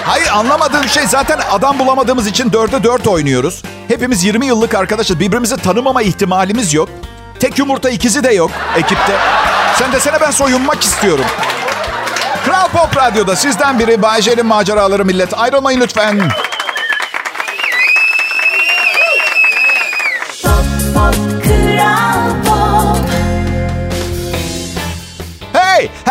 Hayır 0.05 0.27
anlamadığım 0.27 0.87
şey 0.89 1.03
zaten 1.07 1.39
adam 1.51 1.79
bulamadığımız 1.79 2.27
için 2.27 2.53
dörde 2.53 2.83
dört 2.83 3.07
oynuyoruz. 3.07 3.63
Hepimiz 3.87 4.23
20 4.23 4.45
yıllık 4.45 4.73
arkadaşız. 4.75 5.19
Birbirimizi 5.19 5.57
tanımama 5.57 6.01
ihtimalimiz 6.01 6.73
yok. 6.73 6.89
Tek 7.39 7.59
yumurta 7.59 7.89
ikizi 7.89 8.23
de 8.23 8.33
yok 8.33 8.51
ekipte. 8.77 9.13
Sen 9.75 9.91
desene 9.91 10.21
ben 10.21 10.31
soyunmak 10.31 10.83
istiyorum. 10.83 11.25
Kral 12.45 12.67
Pop 12.67 12.97
Radyo'da 12.97 13.35
sizden 13.35 13.79
biri 13.79 14.01
Bay 14.01 14.21
J'nin 14.21 14.45
maceraları 14.45 15.05
millet. 15.05 15.39
Ayrılmayın 15.39 15.81
lütfen. 15.81 16.21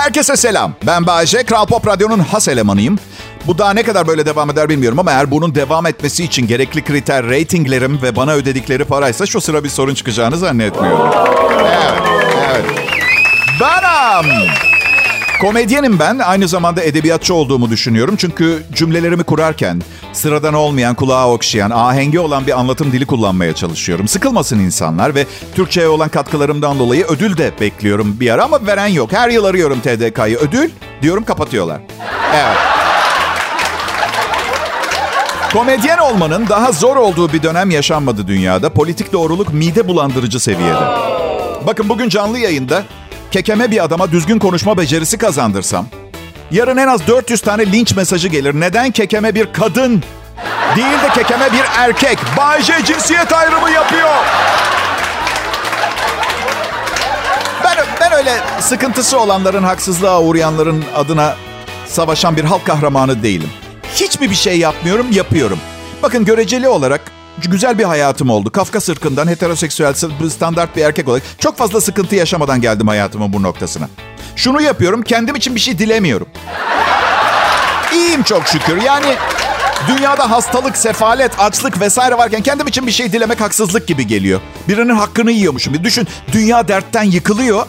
Herkese 0.09 0.37
selam. 0.37 0.73
Ben 0.87 1.07
Bayece, 1.07 1.43
Kral 1.43 1.67
Pop 1.67 1.87
Radyo'nun 1.87 2.19
has 2.19 2.49
elemanıyım. 2.49 2.99
Bu 3.47 3.59
daha 3.59 3.73
ne 3.73 3.83
kadar 3.83 4.07
böyle 4.07 4.27
devam 4.27 4.51
eder 4.51 4.69
bilmiyorum 4.69 4.99
ama 4.99 5.11
eğer 5.11 5.31
bunun 5.31 5.55
devam 5.55 5.87
etmesi 5.87 6.25
için 6.25 6.47
gerekli 6.47 6.85
kriter 6.85 7.27
reytinglerim 7.27 8.03
ve 8.03 8.17
bana 8.17 8.33
ödedikleri 8.33 8.85
paraysa 8.85 9.27
şu 9.27 9.41
sıra 9.41 9.65
bir 9.65 9.69
sorun 9.69 9.95
çıkacağını 9.95 10.37
zannetmiyorum. 10.37 11.11
Evet, 11.61 12.03
evet. 12.51 12.65
Benim. 13.61 14.68
Komedyenim 15.41 15.99
ben. 15.99 16.19
Aynı 16.19 16.49
zamanda 16.49 16.83
edebiyatçı 16.83 17.35
olduğumu 17.35 17.71
düşünüyorum. 17.71 18.17
Çünkü 18.19 18.63
cümlelerimi 18.73 19.23
kurarken 19.23 19.83
sıradan 20.13 20.55
olmayan, 20.55 20.95
kulağa 20.95 21.31
okşayan, 21.31 21.71
ahengi 21.71 22.21
olan 22.21 22.47
bir 22.47 22.59
anlatım 22.59 22.93
dili 22.93 23.07
kullanmaya 23.07 23.55
çalışıyorum. 23.55 24.09
Sıkılmasın 24.09 24.59
insanlar 24.59 25.15
ve 25.15 25.27
Türkçe'ye 25.55 25.89
olan 25.89 26.09
katkılarımdan 26.09 26.79
dolayı 26.79 27.05
ödül 27.05 27.37
de 27.37 27.53
bekliyorum 27.61 28.21
bir 28.21 28.31
ara 28.31 28.45
ama 28.45 28.67
veren 28.67 28.87
yok. 28.87 29.13
Her 29.13 29.29
yıl 29.29 29.45
arıyorum 29.45 29.81
TDK'yı. 29.81 30.37
Ödül 30.37 30.71
diyorum 31.03 31.25
kapatıyorlar. 31.25 31.81
Evet. 32.35 32.57
Komedyen 35.53 35.99
olmanın 35.99 36.49
daha 36.49 36.73
zor 36.73 36.97
olduğu 36.97 37.33
bir 37.33 37.43
dönem 37.43 37.71
yaşanmadı 37.71 38.27
dünyada. 38.29 38.71
Politik 38.71 39.13
doğruluk 39.13 39.53
mide 39.53 39.89
bulandırıcı 39.89 40.41
seviyede. 40.41 40.85
Bakın 41.67 41.89
bugün 41.89 42.09
canlı 42.09 42.39
yayında 42.39 42.83
kekeme 43.31 43.71
bir 43.71 43.85
adama 43.85 44.13
düzgün 44.13 44.39
konuşma 44.39 44.79
becerisi 44.79 45.19
kazandırsam... 45.19 45.87
Yarın 46.51 46.77
en 46.77 46.89
az 46.89 47.07
400 47.07 47.41
tane 47.41 47.73
linç 47.73 47.97
mesajı 47.97 48.29
gelir. 48.29 48.61
Neden 48.61 48.91
kekeme 48.91 49.35
bir 49.35 49.53
kadın 49.53 50.03
değil 50.77 51.03
de 51.03 51.09
kekeme 51.15 51.53
bir 51.53 51.65
erkek? 51.77 52.19
Bayce 52.37 52.75
cinsiyet 52.85 53.33
ayrımı 53.33 53.71
yapıyor. 53.71 54.15
Ben, 57.65 57.77
ben 58.01 58.13
öyle 58.13 58.41
sıkıntısı 58.61 59.19
olanların, 59.21 59.63
haksızlığa 59.63 60.23
uğrayanların 60.23 60.85
adına 60.97 61.37
savaşan 61.87 62.37
bir 62.37 62.45
halk 62.45 62.67
kahramanı 62.67 63.23
değilim. 63.23 63.51
Hiçbir 63.95 64.31
bir 64.31 64.35
şey 64.35 64.59
yapmıyorum, 64.59 65.07
yapıyorum. 65.13 65.59
Bakın 66.03 66.25
göreceli 66.25 66.69
olarak 66.69 67.01
güzel 67.47 67.79
bir 67.79 67.85
hayatım 67.85 68.31
oldu. 68.31 68.53
Kafkas 68.53 68.89
ırkından 68.89 69.29
heteroseksüel 69.29 69.95
standart 70.31 70.77
bir 70.77 70.85
erkek 70.85 71.09
olarak 71.09 71.23
çok 71.39 71.57
fazla 71.57 71.81
sıkıntı 71.81 72.15
yaşamadan 72.15 72.61
geldim 72.61 72.89
hayatımın 72.89 73.33
bu 73.33 73.43
noktasına. 73.43 73.89
Şunu 74.37 74.63
yapıyorum, 74.63 75.03
kendim 75.03 75.37
için 75.37 75.55
bir 75.55 75.61
şey 75.61 75.79
dilemiyorum. 75.79 76.29
İyiyim 77.93 78.23
çok 78.23 78.49
şükür. 78.49 78.83
Yani 78.83 79.15
dünyada 79.89 80.31
hastalık, 80.31 80.77
sefalet, 80.77 81.41
açlık 81.41 81.81
vesaire 81.81 82.19
varken 82.19 82.43
kendim 82.43 82.67
için 82.67 82.87
bir 82.87 82.93
şey 82.93 83.13
dilemek 83.13 83.41
haksızlık 83.41 83.87
gibi 83.87 84.07
geliyor. 84.07 84.41
Birinin 84.69 84.95
hakkını 84.95 85.31
yiyormuşum. 85.31 85.75
Bir 85.75 85.85
düşün, 85.85 86.09
dünya 86.33 86.69
dertten 86.69 87.03
yıkılıyor. 87.03 87.67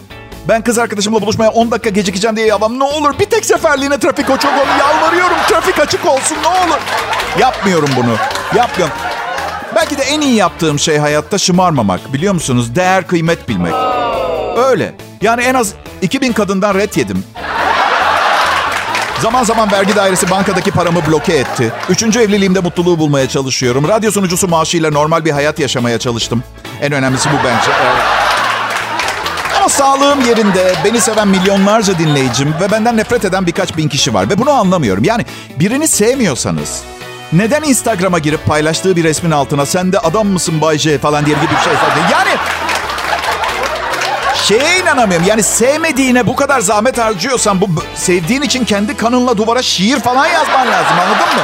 Ben 0.47 0.61
kız 0.61 0.77
arkadaşımla 0.77 1.21
buluşmaya 1.21 1.49
10 1.49 1.71
dakika 1.71 1.89
gecikeceğim 1.89 2.35
diye 2.35 2.47
yalan. 2.47 2.79
Ne 2.79 2.83
olur 2.83 3.19
bir 3.19 3.25
tek 3.25 3.45
seferliğine 3.45 3.99
trafik 3.99 4.27
çok 4.27 4.45
olur. 4.45 4.79
Yalvarıyorum 4.79 5.37
trafik 5.49 5.79
açık 5.79 6.05
olsun 6.05 6.37
ne 6.43 6.47
olur. 6.47 6.79
Yapmıyorum 7.39 7.89
bunu. 7.97 8.15
Yapmıyorum. 8.55 8.95
Belki 9.75 9.97
de 9.97 10.03
en 10.03 10.21
iyi 10.21 10.35
yaptığım 10.35 10.79
şey 10.79 10.97
hayatta 10.97 11.37
şımarmamak. 11.37 12.13
Biliyor 12.13 12.33
musunuz? 12.33 12.75
Değer 12.75 13.07
kıymet 13.07 13.49
bilmek. 13.49 13.73
Öyle. 14.57 14.95
Yani 15.21 15.41
en 15.43 15.53
az 15.53 15.73
2000 16.01 16.33
kadından 16.33 16.75
ret 16.75 16.97
yedim. 16.97 17.23
Zaman 19.21 19.43
zaman 19.43 19.71
vergi 19.71 19.95
dairesi 19.95 20.31
bankadaki 20.31 20.71
paramı 20.71 21.07
bloke 21.07 21.33
etti. 21.33 21.73
Üçüncü 21.89 22.19
evliliğimde 22.19 22.59
mutluluğu 22.59 22.99
bulmaya 22.99 23.29
çalışıyorum. 23.29 23.87
Radyo 23.87 24.11
sunucusu 24.11 24.47
maaşıyla 24.47 24.91
normal 24.91 25.25
bir 25.25 25.31
hayat 25.31 25.59
yaşamaya 25.59 25.99
çalıştım. 25.99 26.43
En 26.81 26.91
önemlisi 26.91 27.29
bu 27.29 27.35
bence. 27.45 27.71
Ama 29.57 29.69
sağlığım 29.69 30.21
yerinde, 30.21 30.73
beni 30.85 31.01
seven 31.01 31.27
milyonlarca 31.27 31.99
dinleyicim 31.99 32.53
ve 32.61 32.71
benden 32.71 32.97
nefret 32.97 33.25
eden 33.25 33.47
birkaç 33.47 33.77
bin 33.77 33.89
kişi 33.89 34.13
var. 34.13 34.29
Ve 34.29 34.37
bunu 34.37 34.51
anlamıyorum. 34.51 35.03
Yani 35.03 35.25
birini 35.59 35.87
sevmiyorsanız 35.87 36.81
neden 37.33 37.63
Instagram'a 37.63 38.19
girip 38.19 38.45
paylaştığı 38.45 38.95
bir 38.95 39.03
resmin 39.03 39.31
altına 39.31 39.65
sen 39.65 39.91
de 39.91 39.99
adam 39.99 40.27
mısın 40.27 40.61
Bay 40.61 40.77
J 40.77 40.97
falan 40.97 41.25
diye 41.25 41.35
gibi 41.35 41.45
bir 41.45 41.63
şey 41.63 41.73
zaten. 41.73 42.09
Yani 42.11 42.29
şeye 44.35 44.79
inanamıyorum. 44.79 45.27
Yani 45.27 45.43
sevmediğine 45.43 46.27
bu 46.27 46.35
kadar 46.35 46.59
zahmet 46.59 46.97
harcıyorsan 46.97 47.61
bu 47.61 47.67
sevdiğin 47.95 48.41
için 48.41 48.65
kendi 48.65 48.97
kanınla 48.97 49.37
duvara 49.37 49.61
şiir 49.61 49.99
falan 49.99 50.25
yazman 50.27 50.67
lazım 50.67 50.99
anladın 50.99 51.35
mı? 51.35 51.43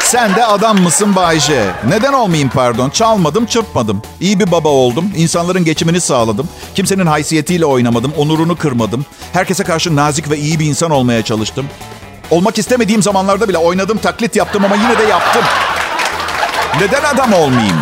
Sen 0.00 0.34
de 0.34 0.44
adam 0.46 0.80
mısın 0.80 1.16
Bay 1.16 1.40
J? 1.40 1.66
Neden 1.88 2.12
olmayayım 2.12 2.50
pardon? 2.54 2.90
Çalmadım, 2.90 3.46
çırpmadım. 3.46 4.02
İyi 4.20 4.40
bir 4.40 4.50
baba 4.50 4.68
oldum. 4.68 5.12
İnsanların 5.16 5.64
geçimini 5.64 6.00
sağladım. 6.00 6.48
Kimsenin 6.74 7.06
haysiyetiyle 7.06 7.64
oynamadım. 7.66 8.12
Onurunu 8.16 8.56
kırmadım. 8.56 9.06
Herkese 9.32 9.64
karşı 9.64 9.96
nazik 9.96 10.30
ve 10.30 10.38
iyi 10.38 10.58
bir 10.58 10.66
insan 10.66 10.90
olmaya 10.90 11.22
çalıştım. 11.22 11.66
Olmak 12.30 12.58
istemediğim 12.58 13.02
zamanlarda 13.02 13.48
bile 13.48 13.58
oynadım, 13.58 13.98
taklit 13.98 14.36
yaptım 14.36 14.64
ama 14.64 14.76
yine 14.76 14.98
de 14.98 15.02
yaptım. 15.02 15.42
Neden 16.80 17.02
adam 17.14 17.32
olmayayım? 17.32 17.76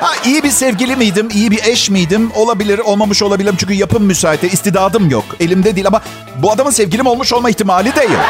Ha 0.00 0.12
iyi 0.24 0.42
bir 0.42 0.50
sevgili 0.50 0.96
miydim, 0.96 1.28
iyi 1.34 1.50
bir 1.50 1.64
eş 1.64 1.90
miydim? 1.90 2.30
Olabilir, 2.34 2.78
olmamış 2.78 3.22
olabilirim 3.22 3.56
çünkü 3.58 3.74
yapım 3.74 4.04
müsaite, 4.04 4.48
istidadım 4.48 5.10
yok. 5.10 5.24
Elimde 5.40 5.76
değil 5.76 5.86
ama 5.86 6.02
bu 6.36 6.52
adamın 6.52 6.70
sevgilim 6.70 7.06
olmuş 7.06 7.32
olma 7.32 7.50
ihtimali 7.50 7.96
de 7.96 8.02
yok. 8.02 8.24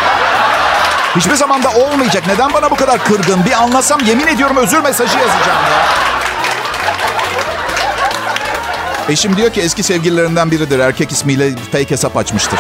Hiçbir 1.17 1.35
zaman 1.35 1.63
da 1.63 1.71
olmayacak. 1.71 2.23
Neden 2.27 2.53
bana 2.53 2.71
bu 2.71 2.77
kadar 2.77 3.05
kırgın? 3.05 3.45
Bir 3.45 3.53
anlasam 3.53 4.01
yemin 4.07 4.27
ediyorum 4.27 4.57
özür 4.57 4.81
mesajı 4.81 5.19
yazacağım 5.19 5.59
ya. 5.71 5.87
Eşim 9.09 9.37
diyor 9.37 9.51
ki 9.51 9.61
eski 9.61 9.83
sevgililerinden 9.83 10.51
biridir. 10.51 10.79
Erkek 10.79 11.13
ismiyle 11.13 11.51
fake 11.73 11.91
hesap 11.91 12.17
açmıştır. 12.17 12.59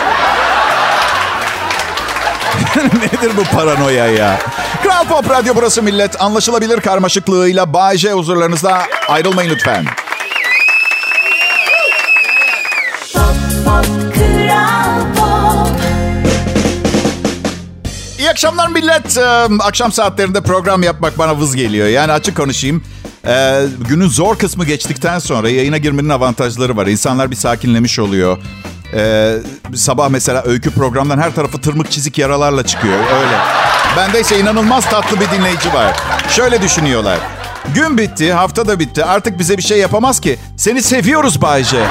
Nedir 2.76 3.36
bu 3.36 3.44
paranoya 3.56 4.06
ya? 4.06 4.38
Kral 4.82 5.04
Pop 5.04 5.30
Radyo 5.30 5.54
burası 5.56 5.82
millet. 5.82 6.22
Anlaşılabilir 6.22 6.80
karmaşıklığıyla 6.80 7.72
Bay 7.72 7.96
J 7.98 8.12
huzurlarınızda 8.12 8.82
ayrılmayın 9.08 9.50
lütfen. 9.50 9.84
İyi 18.18 18.30
akşamlar 18.30 18.68
millet. 18.68 19.18
Akşam 19.60 19.92
saatlerinde 19.92 20.40
program 20.40 20.82
yapmak 20.82 21.18
bana 21.18 21.38
vız 21.38 21.56
geliyor. 21.56 21.88
Yani 21.88 22.12
açık 22.12 22.36
konuşayım. 22.36 22.82
Ee, 23.26 23.62
günün 23.88 24.08
zor 24.08 24.38
kısmı 24.38 24.64
geçtikten 24.64 25.18
sonra 25.18 25.50
yayına 25.50 25.78
girmenin 25.78 26.08
avantajları 26.08 26.76
var. 26.76 26.86
İnsanlar 26.86 27.30
bir 27.30 27.36
sakinlemiş 27.36 27.98
oluyor. 27.98 28.38
Ee, 28.94 29.37
sabah 29.75 30.09
mesela 30.09 30.42
öykü 30.47 30.70
programdan 30.70 31.18
her 31.18 31.35
tarafı 31.35 31.61
tırmık 31.61 31.90
çizik 31.90 32.18
yaralarla 32.18 32.66
çıkıyor. 32.66 32.94
Öyle. 32.99 33.38
Bende 33.97 34.20
ise 34.20 34.40
inanılmaz 34.40 34.90
tatlı 34.90 35.20
bir 35.20 35.30
dinleyici 35.30 35.75
var. 35.75 35.97
Şöyle 36.28 36.62
düşünüyorlar. 36.62 37.18
Gün 37.75 37.99
bitti, 37.99 38.32
hafta 38.32 38.68
da 38.68 38.78
bitti. 38.78 39.04
Artık 39.04 39.38
bize 39.38 39.56
bir 39.59 39.62
şey 39.62 39.78
yapamaz 39.78 40.20
ki. 40.20 40.38
Seni 40.56 40.82
seviyoruz 40.82 41.42
Bayce. 41.42 41.85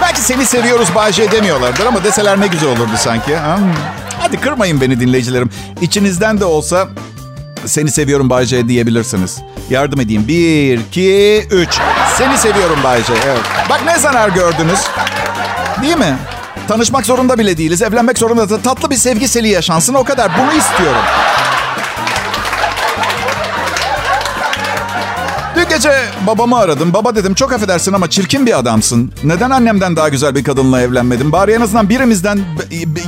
Belki 0.00 0.20
seni 0.20 0.46
seviyoruz 0.46 0.94
Bayce 0.94 1.32
demiyorlardır 1.32 1.86
ama 1.86 2.04
deseler 2.04 2.40
ne 2.40 2.46
güzel 2.46 2.68
olurdu 2.68 2.92
sanki. 2.96 3.36
Ha? 3.36 3.58
Hadi 4.18 4.40
kırmayın 4.40 4.80
beni 4.80 5.00
dinleyicilerim. 5.00 5.50
İçinizden 5.80 6.40
de 6.40 6.44
olsa 6.44 6.88
seni 7.66 7.90
seviyorum 7.90 8.30
Bayce 8.30 8.68
diyebilirsiniz. 8.68 9.38
Yardım 9.70 10.00
edeyim. 10.00 10.28
Bir, 10.28 10.78
iki, 10.78 11.46
üç. 11.50 11.78
Seni 12.18 12.38
seviyorum 12.38 12.78
Bayce. 12.84 13.12
Evet. 13.26 13.40
Bak 13.70 13.80
ne 13.84 13.98
zarar 13.98 14.28
gördünüz. 14.28 14.80
Değil 15.82 15.96
mi? 15.96 16.16
Tanışmak 16.68 17.06
zorunda 17.06 17.38
bile 17.38 17.58
değiliz. 17.58 17.82
Evlenmek 17.82 18.18
zorunda 18.18 18.50
da 18.50 18.60
tatlı 18.60 18.90
bir 18.90 18.96
sevgi 18.96 19.28
seli 19.28 19.48
yaşansın. 19.48 19.94
O 19.94 20.04
kadar. 20.04 20.30
Bunu 20.38 20.52
istiyorum. 20.52 21.02
Dün 25.56 25.68
gece 25.68 25.92
babamı 26.26 26.58
aradım. 26.58 26.94
Baba 26.94 27.14
dedim 27.14 27.34
çok 27.34 27.52
affedersin 27.52 27.92
ama 27.92 28.10
çirkin 28.10 28.46
bir 28.46 28.58
adamsın. 28.58 29.12
Neden 29.24 29.50
annemden 29.50 29.96
daha 29.96 30.08
güzel 30.08 30.34
bir 30.34 30.44
kadınla 30.44 30.80
evlenmedin? 30.80 31.32
Bari 31.32 31.52
en 31.52 31.60
azından 31.60 31.88
birimizden 31.88 32.40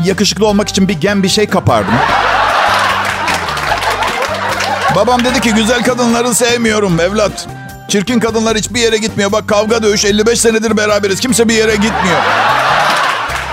yakışıklı 0.04 0.46
olmak 0.46 0.68
için 0.68 0.88
bir 0.88 1.00
gen 1.00 1.22
bir 1.22 1.28
şey 1.28 1.46
kapardım. 1.46 1.94
Babam 4.96 5.24
dedi 5.24 5.40
ki 5.40 5.54
güzel 5.54 5.84
kadınları 5.84 6.34
sevmiyorum 6.34 7.00
evlat. 7.00 7.46
Çirkin 7.88 8.20
kadınlar 8.20 8.56
hiçbir 8.56 8.80
yere 8.80 8.96
gitmiyor. 8.96 9.32
Bak 9.32 9.48
kavga 9.48 9.82
dövüş 9.82 10.04
55 10.04 10.40
senedir 10.40 10.76
beraberiz. 10.76 11.20
Kimse 11.20 11.48
bir 11.48 11.54
yere 11.54 11.74
gitmiyor. 11.74 12.20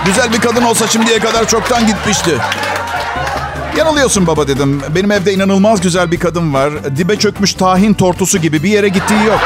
Güzel 0.06 0.34
bir 0.34 0.40
kadın 0.40 0.64
olsa 0.64 0.88
şimdiye 0.88 1.20
kadar 1.20 1.48
çoktan 1.48 1.88
gitmişti. 1.88 2.38
Yanılıyorsun 3.78 4.28
baba 4.28 4.48
dedim. 4.48 4.82
Benim 4.96 5.12
evde 5.12 5.34
inanılmaz 5.34 5.82
güzel 5.82 6.12
bir 6.12 6.20
kadın 6.20 6.54
var. 6.54 6.98
Dibe 6.98 7.20
çökmüş 7.20 7.54
tahin 7.54 7.94
tortusu 7.94 8.38
gibi 8.38 8.64
bir 8.64 8.70
yere 8.70 8.88
gittiği 8.88 9.24
yok. 9.26 9.40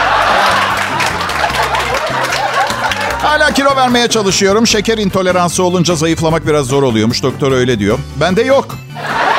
Hala 3.21 3.51
kilo 3.51 3.75
vermeye 3.75 4.07
çalışıyorum. 4.07 4.67
Şeker 4.67 4.97
intoleransı 4.97 5.63
olunca 5.63 5.95
zayıflamak 5.95 6.47
biraz 6.47 6.65
zor 6.65 6.83
oluyormuş. 6.83 7.23
Doktor 7.23 7.51
öyle 7.51 7.79
diyor. 7.79 7.99
Bende 8.15 8.41
yok. 8.41 8.67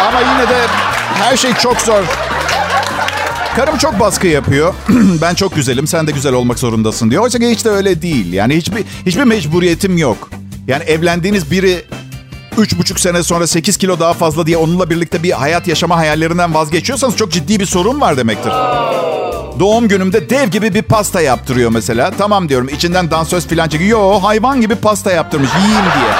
Ama 0.08 0.20
yine 0.20 0.48
de 0.48 0.66
her 1.18 1.36
şey 1.36 1.54
çok 1.54 1.80
zor. 1.80 2.02
Karım 3.56 3.78
çok 3.78 4.00
baskı 4.00 4.26
yapıyor. 4.26 4.74
ben 5.22 5.34
çok 5.34 5.54
güzelim, 5.54 5.86
sen 5.86 6.06
de 6.06 6.10
güzel 6.10 6.32
olmak 6.32 6.58
zorundasın 6.58 7.10
diyor. 7.10 7.22
Oysa 7.22 7.38
ki 7.38 7.50
hiç 7.50 7.64
de 7.64 7.70
öyle 7.70 8.02
değil. 8.02 8.32
Yani 8.32 8.56
hiçbir 8.56 8.84
hiçbir 9.06 9.24
mecburiyetim 9.24 9.98
yok. 9.98 10.30
Yani 10.66 10.84
evlendiğiniz 10.84 11.50
biri 11.50 11.84
üç 12.58 12.78
buçuk 12.78 13.00
sene 13.00 13.22
sonra 13.22 13.46
8 13.46 13.76
kilo 13.76 14.00
daha 14.00 14.12
fazla 14.12 14.46
diye 14.46 14.56
onunla 14.56 14.90
birlikte 14.90 15.22
bir 15.22 15.30
hayat 15.32 15.68
yaşama 15.68 15.96
hayallerinden 15.96 16.54
vazgeçiyorsanız 16.54 17.16
çok 17.16 17.32
ciddi 17.32 17.60
bir 17.60 17.66
sorun 17.66 18.00
var 18.00 18.16
demektir. 18.16 18.52
Doğum 19.60 19.88
günümde 19.88 20.30
dev 20.30 20.48
gibi 20.48 20.74
bir 20.74 20.82
pasta 20.82 21.20
yaptırıyor 21.20 21.70
mesela. 21.70 22.10
Tamam 22.18 22.48
diyorum 22.48 22.68
içinden 22.68 23.10
dansöz 23.10 23.46
filan 23.46 23.68
çekiyor. 23.68 23.90
Yo 23.90 24.22
hayvan 24.22 24.60
gibi 24.60 24.74
pasta 24.74 25.12
yaptırmış 25.12 25.50
yiyeyim 25.58 25.84
diye. 25.84 26.12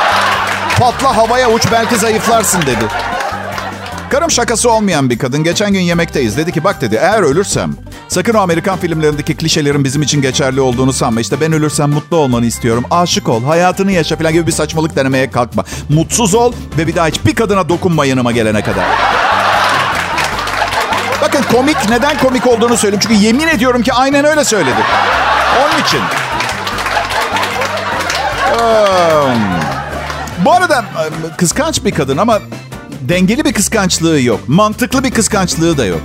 Patla 0.79 1.17
havaya 1.17 1.51
uç 1.51 1.63
belki 1.73 1.97
zayıflarsın 1.97 2.63
dedi. 2.63 3.16
Karım 4.11 4.31
şakası 4.31 4.71
olmayan 4.71 5.11
bir 5.11 5.19
kadın. 5.19 5.45
Geçen 5.45 5.73
gün 5.73 5.81
yemekteyiz. 5.81 6.37
Dedi 6.37 6.53
ki 6.53 6.65
bak 6.65 6.81
dedi 6.81 6.99
eğer 7.01 7.23
ölürsem 7.23 7.75
sakın 8.09 8.35
o 8.35 8.41
Amerikan 8.41 8.79
filmlerindeki 8.79 9.37
klişelerin 9.37 9.85
bizim 9.85 10.03
için 10.03 10.23
geçerli 10.23 10.61
olduğunu 10.61 10.93
sanma. 10.93 11.21
İşte 11.21 11.41
ben 11.41 11.53
ölürsem 11.53 11.91
mutlu 11.91 12.17
olmanı 12.17 12.47
istiyorum. 12.47 12.85
Aşık 12.91 13.29
ol, 13.29 13.45
hayatını 13.45 13.93
yaşa 13.93 14.17
falan 14.17 14.33
gibi 14.33 14.47
bir 14.47 14.53
saçmalık 14.53 14.97
denemeye 14.97 15.31
kalkma. 15.31 15.65
Mutsuz 15.89 16.35
ol 16.35 16.53
ve 16.79 16.87
bir 16.87 16.97
daha 16.97 17.07
hiçbir 17.07 17.35
kadına 17.35 17.69
dokunma 17.69 18.07
yanıma 18.07 18.33
gelene 18.33 18.63
kadar. 18.63 18.85
Bakın 21.23 21.43
komik 21.53 21.89
neden 21.89 22.19
komik 22.19 22.47
olduğunu 22.47 22.77
söyleyeyim. 22.77 23.01
Çünkü 23.03 23.15
yemin 23.15 23.49
ediyorum 23.49 23.83
ki 23.83 23.93
aynen 23.93 24.25
öyle 24.25 24.45
söyledi. 24.45 24.81
Onun 25.61 25.83
için. 25.83 26.01
Um, 28.61 29.41
bu 30.45 30.53
arada 30.53 30.85
kıskanç 31.37 31.85
bir 31.85 31.91
kadın 31.91 32.17
ama 32.17 32.39
dengeli 33.01 33.45
bir 33.45 33.53
kıskançlığı 33.53 34.21
yok. 34.21 34.41
Mantıklı 34.47 35.05
bir 35.05 35.11
kıskançlığı 35.11 35.79
da 35.79 35.85
yok. 35.85 36.01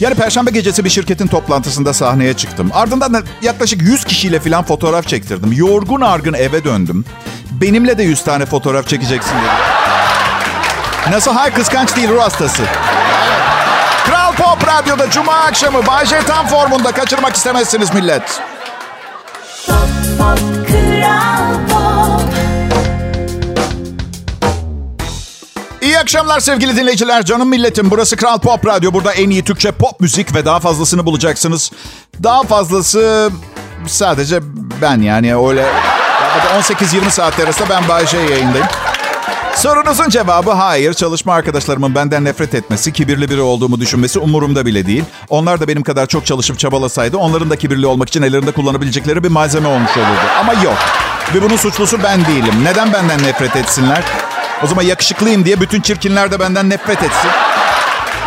Yani 0.00 0.14
perşembe 0.14 0.50
gecesi 0.50 0.84
bir 0.84 0.90
şirketin 0.90 1.26
toplantısında 1.26 1.92
sahneye 1.92 2.34
çıktım. 2.34 2.70
Ardından 2.74 3.14
da 3.14 3.22
yaklaşık 3.42 3.82
100 3.82 4.04
kişiyle 4.04 4.40
falan 4.40 4.64
fotoğraf 4.64 5.08
çektirdim. 5.08 5.52
Yorgun 5.52 6.00
argın 6.00 6.32
eve 6.32 6.64
döndüm. 6.64 7.04
Benimle 7.50 7.98
de 7.98 8.02
100 8.02 8.24
tane 8.24 8.46
fotoğraf 8.46 8.88
çekeceksin 8.88 9.34
dedi. 9.34 9.80
Nasıl? 11.10 11.32
Hay 11.32 11.54
kıskanç 11.54 11.96
değil 11.96 12.08
ruh 12.08 12.22
hastası. 12.22 12.62
Kral 14.06 14.34
Pop 14.34 14.68
Radyo'da 14.68 15.10
Cuma 15.10 15.32
akşamı 15.32 15.86
Bay 15.86 16.06
J 16.06 16.20
tam 16.26 16.46
formunda 16.46 16.92
kaçırmak 16.92 17.36
istemezsiniz 17.36 17.94
millet. 17.94 18.40
Pop, 19.66 19.76
pop, 20.18 20.59
İyi 25.90 25.98
akşamlar 25.98 26.40
sevgili 26.40 26.76
dinleyiciler. 26.76 27.24
Canım 27.24 27.48
milletim. 27.48 27.90
Burası 27.90 28.16
Kral 28.16 28.38
Pop 28.38 28.66
Radyo. 28.66 28.92
Burada 28.92 29.12
en 29.12 29.30
iyi 29.30 29.44
Türkçe 29.44 29.72
pop 29.72 30.00
müzik 30.00 30.34
ve 30.34 30.44
daha 30.44 30.60
fazlasını 30.60 31.06
bulacaksınız. 31.06 31.70
Daha 32.22 32.42
fazlası 32.42 33.30
sadece 33.86 34.40
ben 34.82 35.02
yani 35.02 35.36
öyle 35.36 35.66
18-20 36.60 37.10
saat 37.10 37.40
arasında 37.40 37.68
ben 37.68 37.88
Bay 37.88 38.06
J 38.06 38.18
yayındayım. 38.18 38.66
Sorunuzun 39.54 40.08
cevabı 40.08 40.50
hayır. 40.50 40.94
Çalışma 40.94 41.34
arkadaşlarımın 41.34 41.94
benden 41.94 42.24
nefret 42.24 42.54
etmesi, 42.54 42.92
kibirli 42.92 43.30
biri 43.30 43.40
olduğumu 43.40 43.80
düşünmesi 43.80 44.18
umurumda 44.18 44.66
bile 44.66 44.86
değil. 44.86 45.04
Onlar 45.28 45.60
da 45.60 45.68
benim 45.68 45.82
kadar 45.82 46.06
çok 46.06 46.26
çalışıp 46.26 46.58
çabalasaydı 46.58 47.16
onların 47.16 47.50
da 47.50 47.56
kibirli 47.56 47.86
olmak 47.86 48.08
için 48.08 48.22
ellerinde 48.22 48.52
kullanabilecekleri 48.52 49.24
bir 49.24 49.28
malzeme 49.28 49.68
olmuş 49.68 49.96
olurdu. 49.96 50.26
Ama 50.40 50.52
yok. 50.52 50.78
Ve 51.34 51.42
bunun 51.42 51.56
suçlusu 51.56 52.02
ben 52.02 52.24
değilim. 52.24 52.54
Neden 52.64 52.92
benden 52.92 53.22
nefret 53.22 53.56
etsinler? 53.56 54.04
O 54.64 54.66
zaman 54.66 54.82
yakışıklıyım 54.82 55.44
diye 55.44 55.60
bütün 55.60 55.80
çirkinler 55.80 56.30
de 56.30 56.40
benden 56.40 56.70
nefret 56.70 57.02
etsin. 57.02 57.30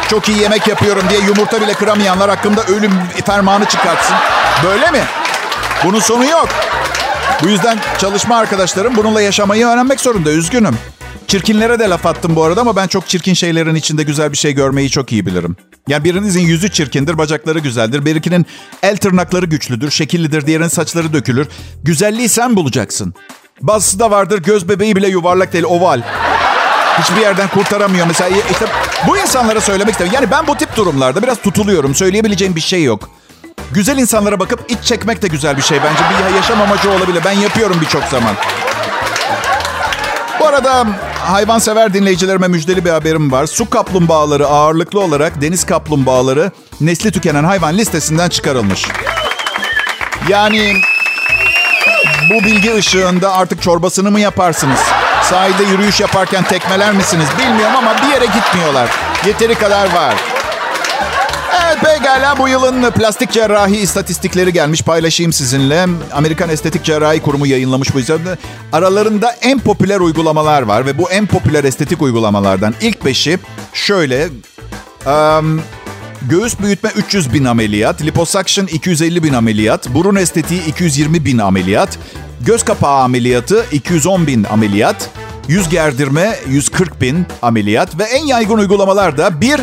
Çok 0.09 0.29
iyi 0.29 0.37
yemek 0.37 0.67
yapıyorum 0.67 1.03
diye 1.09 1.19
yumurta 1.19 1.61
bile 1.61 1.73
kıramayanlar 1.73 2.29
hakkında 2.29 2.63
ölüm 2.63 2.91
fermanı 3.25 3.65
çıkartsın. 3.65 4.15
Böyle 4.63 4.91
mi? 4.91 5.01
Bunun 5.85 5.99
sonu 5.99 6.25
yok. 6.25 6.49
Bu 7.43 7.47
yüzden 7.47 7.77
çalışma 7.97 8.37
arkadaşlarım 8.37 8.95
bununla 8.95 9.21
yaşamayı 9.21 9.65
öğrenmek 9.65 9.99
zorunda. 9.99 10.29
Üzgünüm. 10.31 10.77
Çirkinlere 11.27 11.79
de 11.79 11.89
laf 11.89 12.05
attım 12.05 12.35
bu 12.35 12.43
arada 12.43 12.61
ama 12.61 12.75
ben 12.75 12.87
çok 12.87 13.07
çirkin 13.07 13.33
şeylerin 13.33 13.75
içinde 13.75 14.03
güzel 14.03 14.31
bir 14.31 14.37
şey 14.37 14.53
görmeyi 14.53 14.89
çok 14.89 15.11
iyi 15.11 15.25
bilirim. 15.25 15.55
Yani 15.87 16.03
birinizin 16.03 16.41
yüzü 16.41 16.71
çirkindir, 16.71 17.17
bacakları 17.17 17.59
güzeldir. 17.59 18.05
Birikinin 18.05 18.45
el 18.83 18.97
tırnakları 18.97 19.45
güçlüdür, 19.45 19.91
şekillidir, 19.91 20.47
diğerinin 20.47 20.67
saçları 20.67 21.13
dökülür. 21.13 21.47
Güzelliği 21.83 22.29
sen 22.29 22.55
bulacaksın. 22.55 23.13
Bazısı 23.61 23.99
da 23.99 24.11
vardır 24.11 24.39
göz 24.39 24.69
bebeği 24.69 24.95
bile 24.95 25.07
yuvarlak 25.07 25.53
değil, 25.53 25.63
oval. 25.63 26.01
Hiçbir 26.99 27.21
yerden 27.21 27.47
kurtaramıyor. 27.47 28.07
Mesela 28.07 28.37
işte 28.51 28.65
bu 29.07 29.17
insanlara 29.17 29.61
söylemek 29.61 29.91
istiyorum. 29.91 30.15
Yani 30.15 30.31
ben 30.31 30.47
bu 30.47 30.55
tip 30.57 30.75
durumlarda 30.75 31.23
biraz 31.23 31.41
tutuluyorum. 31.41 31.95
Söyleyebileceğim 31.95 32.55
bir 32.55 32.61
şey 32.61 32.83
yok. 32.83 33.09
Güzel 33.71 33.97
insanlara 33.97 34.39
bakıp 34.39 34.71
iç 34.71 34.83
çekmek 34.83 35.21
de 35.21 35.27
güzel 35.27 35.57
bir 35.57 35.61
şey. 35.61 35.77
Bence 35.83 36.03
bir 36.29 36.35
yaşam 36.35 36.61
amacı 36.61 36.91
olabilir. 36.91 37.21
Ben 37.25 37.31
yapıyorum 37.31 37.77
birçok 37.81 38.03
zaman. 38.03 38.35
Bu 40.39 40.47
arada 40.47 40.87
hayvansever 41.19 41.93
dinleyicilerime 41.93 42.47
müjdeli 42.47 42.85
bir 42.85 42.89
haberim 42.89 43.31
var. 43.31 43.45
Su 43.47 43.69
kaplumbağaları 43.69 44.47
ağırlıklı 44.47 44.99
olarak 44.99 45.41
deniz 45.41 45.65
kaplumbağaları 45.65 46.51
nesli 46.81 47.11
tükenen 47.11 47.43
hayvan 47.43 47.77
listesinden 47.77 48.29
çıkarılmış. 48.29 48.87
Yani 50.29 50.73
bu 52.29 52.43
bilgi 52.43 52.75
ışığında 52.75 53.33
artık 53.33 53.61
çorbasını 53.61 54.11
mı 54.11 54.19
yaparsınız? 54.19 54.79
Sahilde 55.23 55.63
yürüyüş 55.63 55.99
yaparken 55.99 56.43
tekmeler 56.43 56.93
misiniz 56.93 57.27
bilmiyorum 57.37 57.75
ama 57.77 57.95
bir 57.97 58.13
yere 58.13 58.25
gitmiyorlar. 58.25 58.89
Yeteri 59.25 59.55
kadar 59.55 59.93
var. 59.93 60.15
Evet 61.65 61.77
pekala 61.81 62.37
bu 62.37 62.47
yılın 62.47 62.91
plastik 62.91 63.31
cerrahi 63.31 63.77
istatistikleri 63.77 64.53
gelmiş 64.53 64.81
paylaşayım 64.81 65.33
sizinle. 65.33 65.85
Amerikan 66.13 66.49
Estetik 66.49 66.83
Cerrahi 66.83 67.21
Kurumu 67.21 67.47
yayınlamış 67.47 67.93
bu 67.93 67.99
yüzden. 67.99 68.19
Aralarında 68.73 69.35
en 69.41 69.59
popüler 69.59 69.99
uygulamalar 69.99 70.61
var 70.61 70.85
ve 70.85 70.97
bu 70.97 71.11
en 71.11 71.25
popüler 71.25 71.63
estetik 71.63 72.01
uygulamalardan 72.01 72.73
ilk 72.81 73.05
beşi 73.05 73.39
şöyle. 73.73 74.29
Um, 75.05 75.61
göğüs 76.29 76.59
büyütme 76.59 76.89
300 76.95 77.33
bin 77.33 77.45
ameliyat, 77.45 78.01
liposuction 78.01 78.65
250 78.65 79.23
bin 79.23 79.33
ameliyat, 79.33 79.93
burun 79.93 80.15
estetiği 80.15 80.65
220 80.65 81.25
bin 81.25 81.37
ameliyat, 81.37 81.99
göz 82.41 82.63
kapağı 82.63 83.01
ameliyatı 83.03 83.65
210 83.71 84.27
bin 84.27 84.43
ameliyat, 84.43 85.09
yüz 85.47 85.69
gerdirme 85.69 86.35
140 86.49 87.01
bin 87.01 87.25
ameliyat 87.41 87.99
ve 87.99 88.03
en 88.03 88.25
yaygın 88.25 88.57
uygulamalar 88.57 89.17
da 89.17 89.41
bir 89.41 89.61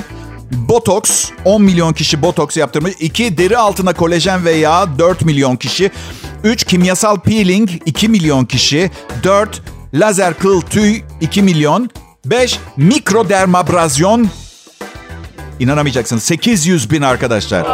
Botoks 0.52 1.30
10 1.44 1.62
milyon 1.62 1.92
kişi 1.92 2.22
botoks 2.22 2.56
yaptırmış. 2.56 2.92
2 3.00 3.38
deri 3.38 3.58
altına 3.58 3.92
kolajen 3.92 4.44
ve 4.44 4.52
yağ 4.52 4.98
4 4.98 5.24
milyon 5.24 5.56
kişi. 5.56 5.90
3 6.44 6.64
kimyasal 6.64 7.16
peeling 7.16 7.70
2 7.86 8.08
milyon 8.08 8.44
kişi. 8.44 8.90
4 9.22 9.62
lazer 9.94 10.38
kıl 10.38 10.60
tüy 10.60 11.02
2 11.20 11.42
milyon. 11.42 11.90
5 12.26 12.58
mikrodermabrazyon 12.76 14.30
İnanamayacaksınız 15.60 16.22
800 16.22 16.90
bin 16.90 17.02
arkadaşlar. 17.02 17.66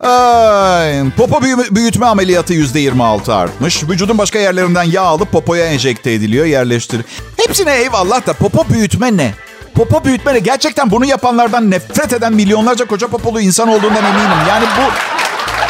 Ay, 0.00 1.10
popo 1.16 1.42
büyütme 1.70 2.06
ameliyatı 2.06 2.54
%26 2.54 3.32
artmış. 3.32 3.84
Vücudun 3.84 4.18
başka 4.18 4.38
yerlerinden 4.38 4.82
yağ 4.82 5.02
alıp 5.02 5.32
popoya 5.32 5.66
enjekte 5.66 6.12
ediliyor, 6.12 6.46
yerleştir. 6.46 7.00
Hepsine 7.36 7.76
eyvallah 7.76 8.26
da 8.26 8.32
popo 8.32 8.68
büyütme 8.68 9.16
ne? 9.16 9.34
Popo 9.74 10.04
büyütme 10.04 10.34
ne? 10.34 10.38
Gerçekten 10.38 10.90
bunu 10.90 11.04
yapanlardan 11.04 11.70
nefret 11.70 12.12
eden 12.12 12.32
milyonlarca 12.32 12.86
koca 12.86 13.08
popolu 13.08 13.40
insan 13.40 13.68
olduğundan 13.68 14.04
eminim. 14.04 14.48
Yani 14.48 14.64
bu... 14.64 14.92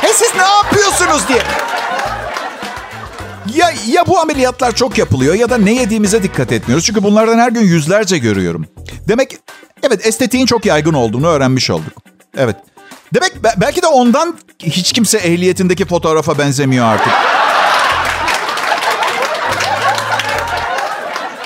He 0.07 0.13
siz 0.13 0.33
ne 0.37 0.43
yapıyorsunuz 0.43 1.29
diye. 1.29 1.43
Ya, 3.55 3.73
ya 3.87 4.07
bu 4.07 4.21
ameliyatlar 4.21 4.75
çok 4.75 4.99
yapılıyor 4.99 5.35
ya 5.35 5.51
da 5.51 5.59
ne 5.59 5.73
yediğimize 5.75 6.23
dikkat 6.23 6.53
etmiyoruz. 6.53 6.87
Çünkü 6.87 7.03
bunlardan 7.03 7.39
her 7.39 7.53
gün 7.53 7.61
yüzlerce 7.61 8.19
görüyorum. 8.19 8.67
Demek 9.09 9.39
evet 9.83 10.07
estetiğin 10.07 10.47
çok 10.47 10.67
yaygın 10.67 10.95
olduğunu 10.95 11.27
öğrenmiş 11.27 11.71
olduk. 11.71 11.93
Evet. 12.37 12.57
Demek 13.15 13.33
belki 13.57 13.83
de 13.83 13.87
ondan 13.87 14.39
hiç 14.63 14.93
kimse 14.93 15.19
ehliyetindeki 15.19 15.85
fotoğrafa 15.85 16.39
benzemiyor 16.39 16.87
artık. 16.87 17.13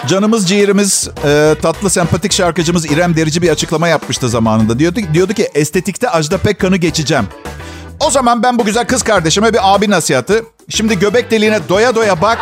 Canımız 0.06 0.48
ciğerimiz, 0.48 1.08
e, 1.24 1.54
tatlı 1.62 1.90
sempatik 1.90 2.32
şarkıcımız 2.32 2.86
İrem 2.86 3.16
Derici 3.16 3.42
bir 3.42 3.48
açıklama 3.48 3.88
yapmıştı 3.88 4.28
zamanında. 4.28 4.78
Diyordu, 4.78 5.00
diyordu 5.14 5.32
ki 5.32 5.50
estetikte 5.54 6.10
Ajda 6.10 6.38
Pekkan'ı 6.38 6.76
geçeceğim. 6.76 7.26
O 8.00 8.10
zaman 8.10 8.42
ben 8.42 8.58
bu 8.58 8.64
güzel 8.64 8.86
kız 8.86 9.02
kardeşime 9.02 9.52
bir 9.52 9.74
abi 9.74 9.90
nasihatı. 9.90 10.44
Şimdi 10.68 10.98
göbek 10.98 11.30
deliğine 11.30 11.68
doya 11.68 11.94
doya 11.94 12.22
bak. 12.22 12.38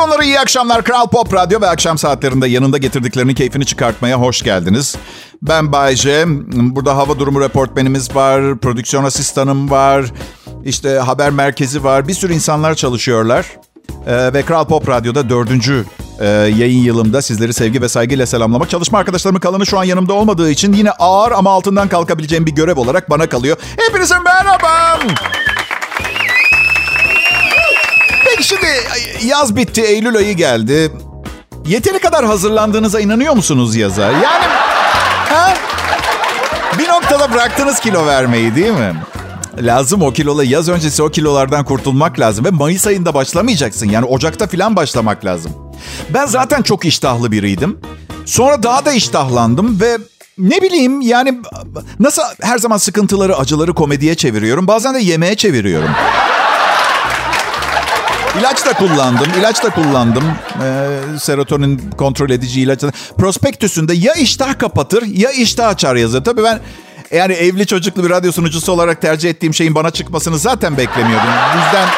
Sonları, 0.00 0.24
iyi 0.24 0.40
akşamlar. 0.40 0.84
Kral 0.84 1.06
Pop 1.06 1.34
Radyo 1.34 1.60
ve 1.60 1.68
akşam 1.68 1.98
saatlerinde 1.98 2.48
yanında 2.48 2.78
getirdiklerinin 2.78 3.34
keyfini 3.34 3.66
çıkartmaya 3.66 4.20
hoş 4.20 4.42
geldiniz. 4.42 4.96
Ben 5.42 5.72
Bayce. 5.72 6.24
Burada 6.52 6.96
hava 6.96 7.18
durumu 7.18 7.40
reportmenimiz 7.40 8.14
var, 8.14 8.58
prodüksiyon 8.58 9.04
asistanım 9.04 9.70
var, 9.70 10.04
işte 10.64 10.90
haber 10.90 11.30
merkezi 11.30 11.84
var. 11.84 12.08
Bir 12.08 12.14
sürü 12.14 12.32
insanlar 12.34 12.74
çalışıyorlar. 12.74 13.46
Ee, 14.06 14.32
ve 14.34 14.42
Kral 14.42 14.64
Pop 14.64 14.88
Radyo'da 14.88 15.28
dördüncü 15.28 15.84
e, 16.20 16.26
yayın 16.28 16.82
yılımda 16.82 17.22
sizleri 17.22 17.54
sevgi 17.54 17.82
ve 17.82 17.88
saygıyla 17.88 18.26
selamlamak. 18.26 18.70
Çalışma 18.70 18.98
arkadaşlarımın 18.98 19.40
kalanı 19.40 19.66
şu 19.66 19.78
an 19.78 19.84
yanımda 19.84 20.12
olmadığı 20.12 20.50
için 20.50 20.72
yine 20.72 20.90
ağır 20.90 21.32
ama 21.32 21.50
altından 21.50 21.88
kalkabileceğim 21.88 22.46
bir 22.46 22.52
görev 22.52 22.76
olarak 22.76 23.10
bana 23.10 23.28
kalıyor. 23.28 23.56
Hepinize 23.88 24.18
merhaba. 24.18 25.00
Peki 28.24 28.44
şimdi 28.44 28.66
yaz 29.24 29.56
bitti, 29.56 29.80
Eylül 29.80 30.16
ayı 30.16 30.36
geldi. 30.36 30.92
Yeteri 31.66 31.98
kadar 31.98 32.24
hazırlandığınıza 32.24 33.00
inanıyor 33.00 33.34
musunuz 33.34 33.76
yaza? 33.76 34.02
Yani 34.02 34.44
ha? 35.28 35.54
bir 36.78 36.88
noktada 36.88 37.32
bıraktınız 37.32 37.80
kilo 37.80 38.06
vermeyi 38.06 38.54
değil 38.54 38.72
mi? 38.72 38.94
Lazım 39.60 40.02
o 40.02 40.12
kilola. 40.12 40.44
Yaz 40.44 40.68
öncesi 40.68 41.02
o 41.02 41.10
kilolardan 41.10 41.64
kurtulmak 41.64 42.20
lazım. 42.20 42.44
Ve 42.44 42.50
Mayıs 42.50 42.86
ayında 42.86 43.14
başlamayacaksın. 43.14 43.90
Yani 43.90 44.04
Ocak'ta 44.04 44.46
falan 44.46 44.76
başlamak 44.76 45.24
lazım. 45.24 45.52
Ben 46.14 46.26
zaten 46.26 46.62
çok 46.62 46.84
iştahlı 46.84 47.32
biriydim. 47.32 47.78
Sonra 48.26 48.62
daha 48.62 48.84
da 48.84 48.92
iştahlandım 48.92 49.80
ve 49.80 49.98
ne 50.38 50.62
bileyim 50.62 51.00
yani 51.00 51.40
nasıl 52.00 52.22
her 52.42 52.58
zaman 52.58 52.76
sıkıntıları, 52.76 53.36
acıları 53.36 53.74
komediye 53.74 54.14
çeviriyorum. 54.14 54.66
Bazen 54.66 54.94
de 54.94 54.98
yemeğe 54.98 55.34
çeviriyorum. 55.34 55.90
İlaç 58.38 58.66
da 58.66 58.72
kullandım. 58.72 59.26
ilaç 59.38 59.64
da 59.64 59.70
kullandım. 59.70 60.24
Ee, 60.62 61.18
serotonin 61.18 61.90
kontrol 61.98 62.30
edici 62.30 62.60
ilaç. 62.60 62.80
Prospektüsünde 63.18 63.94
ya 63.94 64.12
iştah 64.12 64.58
kapatır 64.58 65.02
ya 65.02 65.30
iştah 65.30 65.68
açar 65.68 65.96
yazıyor. 65.96 66.24
Tabii 66.24 66.42
ben 66.44 66.60
yani 67.10 67.32
evli 67.32 67.66
çocuklu 67.66 68.04
bir 68.04 68.10
radyo 68.10 68.32
sunucusu 68.32 68.72
olarak 68.72 69.02
tercih 69.02 69.30
ettiğim 69.30 69.54
şeyin 69.54 69.74
bana 69.74 69.90
çıkmasını 69.90 70.38
zaten 70.38 70.76
beklemiyordum. 70.76 71.28
Yüzden 71.64 71.88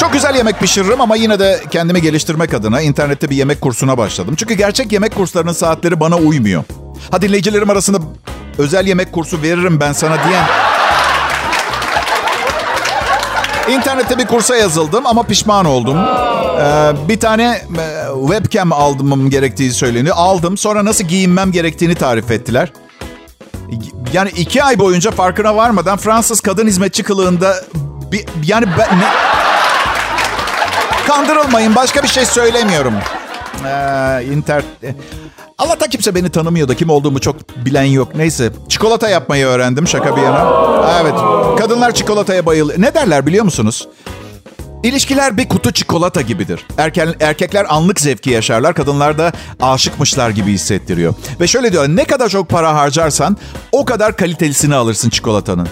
çok 0.00 0.12
güzel 0.12 0.34
yemek 0.34 0.60
pişiririm 0.60 1.00
ama 1.00 1.16
yine 1.16 1.38
de 1.38 1.60
kendimi 1.70 2.02
geliştirmek 2.02 2.54
adına 2.54 2.80
internette 2.80 3.30
bir 3.30 3.36
yemek 3.36 3.60
kursuna 3.60 3.98
başladım. 3.98 4.34
Çünkü 4.38 4.54
gerçek 4.54 4.92
yemek 4.92 5.14
kurslarının 5.14 5.52
saatleri 5.52 6.00
bana 6.00 6.16
uymuyor. 6.16 6.64
Ha 7.10 7.22
dinleyicilerim 7.22 7.70
arasında 7.70 7.98
özel 8.58 8.86
yemek 8.86 9.12
kursu 9.12 9.42
veririm 9.42 9.80
ben 9.80 9.92
sana 9.92 10.16
diyen 10.28 10.44
İnternette 13.68 14.18
bir 14.18 14.26
kursa 14.26 14.56
yazıldım 14.56 15.06
ama 15.06 15.22
pişman 15.22 15.64
oldum. 15.64 15.98
Ee, 15.98 16.92
bir 17.08 17.20
tane 17.20 17.44
e, 17.44 18.06
webcam 18.28 18.72
almam 18.72 19.30
gerektiği 19.30 19.72
söyleniyor. 19.72 20.16
Aldım. 20.18 20.56
Sonra 20.56 20.84
nasıl 20.84 21.04
giyinmem 21.04 21.52
gerektiğini 21.52 21.94
tarif 21.94 22.30
ettiler. 22.30 22.72
Yani 24.12 24.30
iki 24.30 24.64
ay 24.64 24.78
boyunca 24.78 25.10
farkına 25.10 25.56
varmadan 25.56 25.96
Fransız 25.98 26.40
kadın 26.40 26.66
hizmetçi 26.66 27.02
kılığında 27.02 27.54
bir, 28.12 28.24
yani 28.44 28.66
ben, 28.78 28.98
ne... 28.98 29.04
kandırılmayın 31.06 31.74
başka 31.74 32.02
bir 32.02 32.08
şey 32.08 32.26
söylemiyorum. 32.26 32.94
Ee, 33.66 34.24
internet 34.24 34.64
Allah'tan 35.58 35.88
kimse 35.88 36.14
beni 36.14 36.30
tanımıyor 36.30 36.68
da 36.68 36.74
kim 36.74 36.90
olduğumu 36.90 37.20
çok 37.20 37.36
bilen 37.64 37.82
yok. 37.84 38.14
Neyse 38.14 38.50
çikolata 38.68 39.08
yapmayı 39.08 39.46
öğrendim 39.46 39.88
şaka 39.88 40.16
bir 40.16 40.22
yana. 40.22 40.46
Evet 41.02 41.14
kadınlar 41.58 41.94
çikolataya 41.94 42.46
bayılıyor. 42.46 42.80
Ne 42.80 42.94
derler 42.94 43.26
biliyor 43.26 43.44
musunuz? 43.44 43.88
İlişkiler 44.82 45.36
bir 45.36 45.48
kutu 45.48 45.72
çikolata 45.72 46.20
gibidir. 46.20 46.66
Erken, 46.78 47.14
erkekler 47.20 47.66
anlık 47.68 48.00
zevki 48.00 48.30
yaşarlar, 48.30 48.74
kadınlar 48.74 49.18
da 49.18 49.32
aşıkmışlar 49.60 50.30
gibi 50.30 50.52
hissettiriyor. 50.52 51.14
Ve 51.40 51.46
şöyle 51.46 51.72
diyor, 51.72 51.88
ne 51.88 52.04
kadar 52.04 52.28
çok 52.28 52.48
para 52.48 52.74
harcarsan 52.74 53.36
o 53.72 53.84
kadar 53.84 54.16
kalitelisini 54.16 54.74
alırsın 54.74 55.10
çikolatanın. 55.10 55.68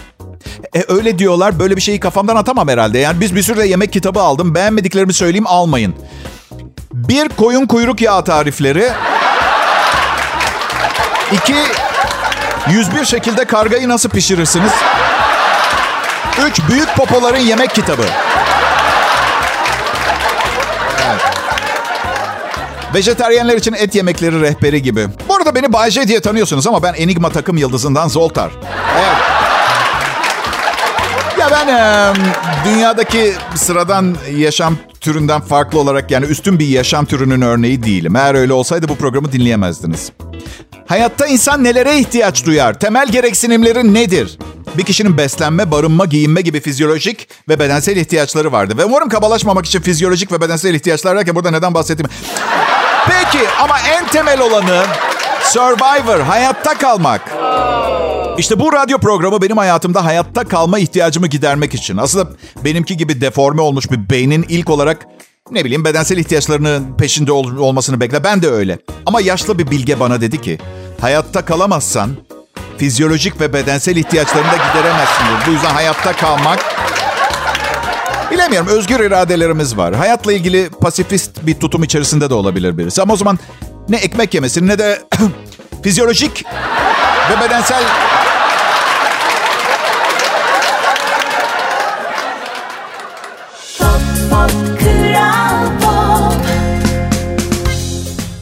E, 0.77 0.85
öyle 0.89 1.19
diyorlar, 1.19 1.59
böyle 1.59 1.77
bir 1.77 1.81
şeyi 1.81 2.01
kafamdan 2.01 2.37
atamam 2.37 2.69
herhalde. 2.69 2.99
Yani 2.99 3.21
biz 3.21 3.35
bir 3.35 3.43
sürü 3.43 3.67
yemek 3.67 3.93
kitabı 3.93 4.21
aldım, 4.21 4.55
beğenmediklerimi 4.55 5.13
söyleyeyim 5.13 5.47
almayın. 5.47 5.95
Bir 6.93 7.29
koyun 7.29 7.67
kuyruk 7.67 8.01
yağı 8.01 8.25
tarifleri 8.25 8.93
İki, 11.33 11.57
101 12.71 13.05
şekilde 13.05 13.45
kargayı 13.45 13.89
nasıl 13.89 14.09
pişirirsiniz? 14.09 14.73
Üç, 16.47 16.61
büyük 16.69 16.97
popoların 16.97 17.39
yemek 17.39 17.75
kitabı. 17.75 18.05
Vejeteryenler 22.95 23.57
için 23.57 23.73
et 23.73 23.95
yemekleri 23.95 24.41
rehberi 24.41 24.83
gibi. 24.83 25.09
Bu 25.29 25.35
arada 25.35 25.55
beni 25.55 25.73
Bayce 25.73 26.09
diye 26.09 26.21
tanıyorsunuz 26.21 26.67
ama 26.67 26.83
ben 26.83 26.95
Enigma 26.95 27.31
takım 27.31 27.57
yıldızından 27.57 28.09
Zoltar. 28.09 28.51
Evet. 28.99 29.17
Ya 31.39 31.51
ben 31.51 31.69
e, 31.69 32.13
dünyadaki 32.65 33.35
sıradan 33.55 34.17
yaşam 34.37 34.77
türünden 35.03 35.41
farklı 35.41 35.79
olarak 35.79 36.11
yani 36.11 36.27
üstün 36.27 36.59
bir 36.59 36.67
yaşam 36.67 37.05
türünün 37.05 37.41
örneği 37.41 37.83
değilim. 37.83 38.17
Eğer 38.17 38.35
öyle 38.35 38.53
olsaydı 38.53 38.89
bu 38.89 38.97
programı 38.97 39.33
dinleyemezdiniz. 39.33 40.13
Hayatta 40.87 41.27
insan 41.27 41.65
nelere 41.65 41.99
ihtiyaç 41.99 42.47
duyar? 42.47 42.81
Temel 42.81 43.09
gereksinimleri 43.09 43.95
nedir? 43.95 44.39
Bir 44.75 44.83
kişinin 44.83 45.17
beslenme, 45.17 45.71
barınma, 45.71 46.05
giyinme 46.05 46.41
gibi 46.41 46.61
fizyolojik 46.61 47.29
ve 47.49 47.59
bedensel 47.59 47.97
ihtiyaçları 47.97 48.53
vardı. 48.53 48.79
Ve 48.79 48.85
umarım 48.85 49.09
kabalaşmamak 49.09 49.67
için 49.67 49.81
fizyolojik 49.81 50.33
ve 50.33 50.41
bedensel 50.41 50.75
ihtiyaçlar 50.75 51.17
derken 51.17 51.35
burada 51.35 51.51
neden 51.51 51.75
bahsettiğimi... 51.75 52.11
Peki 53.07 53.45
ama 53.61 53.77
en 53.81 54.07
temel 54.07 54.41
olanı 54.41 54.83
Survivor, 55.43 56.21
hayatta 56.21 56.79
kalmak. 56.79 57.21
İşte 58.43 58.61
bu 58.61 58.73
radyo 58.73 58.99
programı 58.99 59.43
benim 59.43 59.57
hayatımda 59.57 60.05
hayatta 60.05 60.45
kalma 60.45 60.79
ihtiyacımı 60.79 61.27
gidermek 61.27 61.75
için. 61.75 61.97
Aslında 61.97 62.31
benimki 62.65 62.97
gibi 62.97 63.21
deforme 63.21 63.63
olmuş 63.63 63.91
bir 63.91 64.11
beynin 64.11 64.47
ilk 64.49 64.71
olarak 64.71 65.07
ne 65.51 65.65
bileyim 65.65 65.85
bedensel 65.85 66.17
ihtiyaçlarının 66.17 66.97
peşinde 66.97 67.33
ol- 67.33 67.57
olmasını 67.57 68.01
bekle. 68.01 68.25
Ben 68.25 68.43
de 68.43 68.49
öyle. 68.51 68.79
Ama 69.07 69.21
yaşlı 69.21 69.59
bir 69.59 69.71
bilge 69.71 70.01
bana 70.01 70.21
dedi 70.21 70.41
ki 70.41 70.59
hayatta 71.01 71.45
kalamazsan 71.45 72.11
fizyolojik 72.79 73.41
ve 73.41 73.53
bedensel 73.53 73.97
ihtiyaçlarını 73.97 74.53
da 74.53 74.57
gideremezsin. 74.57 75.27
Bu 75.47 75.51
yüzden 75.51 75.71
hayatta 75.75 76.13
kalmak 76.13 76.59
Bilemiyorum 78.31 78.69
özgür 78.69 79.01
iradelerimiz 79.01 79.77
var. 79.77 79.95
Hayatla 79.95 80.33
ilgili 80.33 80.71
pasifist 80.81 81.47
bir 81.47 81.55
tutum 81.55 81.83
içerisinde 81.83 82.31
de 82.31 82.35
olabilir 82.35 82.79
birisi. 82.79 83.03
Ama 83.03 83.15
o 83.15 83.17
zaman 83.17 83.39
ne 83.89 83.97
ekmek 83.97 84.35
yemesin 84.35 84.69
ne 84.69 84.79
de 84.79 85.03
fizyolojik 85.83 86.45
ve 87.31 87.45
bedensel 87.45 87.83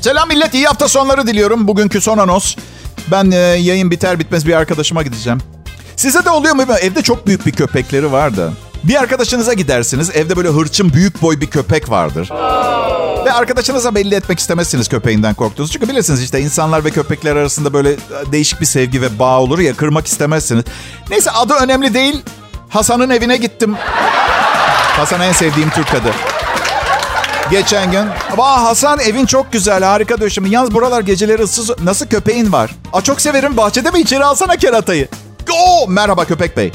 Selam 0.01 0.29
millet, 0.29 0.55
iyi 0.55 0.67
hafta 0.67 0.89
sonları 0.89 1.27
diliyorum. 1.27 1.69
Bugünkü 1.69 2.01
son 2.01 2.19
anons. 2.19 2.57
Ben 3.11 3.31
e, 3.31 3.37
yayın 3.37 3.91
biter 3.91 4.19
bitmez 4.19 4.47
bir 4.47 4.55
arkadaşıma 4.55 5.03
gideceğim. 5.03 5.39
Size 5.97 6.25
de 6.25 6.31
oluyor 6.31 6.55
mu? 6.55 6.63
Evde 6.81 7.03
çok 7.03 7.27
büyük 7.27 7.47
bir 7.47 7.53
köpekleri 7.53 8.13
var 8.13 8.37
da. 8.37 8.51
Bir 8.85 8.95
arkadaşınıza 8.95 9.53
gidersiniz. 9.53 10.11
Evde 10.11 10.37
böyle 10.37 10.49
hırçın 10.49 10.93
büyük 10.93 11.23
boy 11.23 11.41
bir 11.41 11.47
köpek 11.47 11.91
vardır. 11.91 12.31
Ve 13.25 13.33
arkadaşınıza 13.33 13.95
belli 13.95 14.15
etmek 14.15 14.39
istemezsiniz 14.39 14.89
köpeğinden 14.89 15.35
korktuğunuzu. 15.35 15.73
Çünkü 15.73 15.89
bilirsiniz 15.89 16.23
işte 16.23 16.41
insanlar 16.41 16.85
ve 16.85 16.91
köpekler 16.91 17.37
arasında 17.37 17.73
böyle 17.73 17.97
değişik 18.33 18.61
bir 18.61 18.67
sevgi 18.67 19.03
ve 19.03 19.19
bağ 19.19 19.41
olur 19.41 19.59
ya 19.59 19.75
kırmak 19.75 20.07
istemezsiniz. 20.07 20.65
Neyse 21.11 21.31
adı 21.31 21.55
önemli 21.55 21.95
değil. 21.95 22.23
Hasan'ın 22.69 23.11
evine 23.11 23.37
gittim. 23.37 23.77
Hasan 24.97 25.21
en 25.21 25.33
sevdiğim 25.33 25.71
Türk 25.71 25.95
adı. 25.95 26.13
Geçen 27.51 27.91
gün. 27.93 28.07
Vah 28.37 28.65
Hasan 28.65 28.99
evin 29.01 29.27
çok 29.27 29.53
güzel 29.53 29.85
harika 29.85 30.21
döşümü. 30.21 30.49
Yalnız 30.49 30.75
buralar 30.75 31.01
geceleri 31.01 31.43
ıssız. 31.43 31.71
Nasıl 31.85 32.07
köpeğin 32.07 32.53
var? 32.53 32.71
Aa, 32.93 33.01
çok 33.03 33.21
severim 33.21 33.57
bahçede 33.57 33.91
mi 33.91 34.01
içeri 34.01 34.25
alsana 34.25 34.57
keratayı. 34.57 35.09
Oo, 35.53 35.87
merhaba 35.89 36.25
köpek 36.25 36.57
bey. 36.57 36.73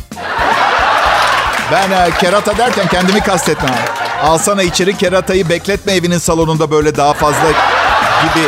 Ben 1.72 1.92
e, 1.92 2.10
kerata 2.20 2.58
derken 2.58 2.88
kendimi 2.88 3.20
kastetmem. 3.20 3.76
Alsana 4.24 4.64
içeri 4.64 4.98
keratayı 4.98 5.50
bekletme 5.50 5.94
evinin 5.94 6.18
salonunda 6.18 6.72
böyle 6.72 6.98
daha 6.98 7.14
fazla 7.14 7.48
gibi. 8.22 8.48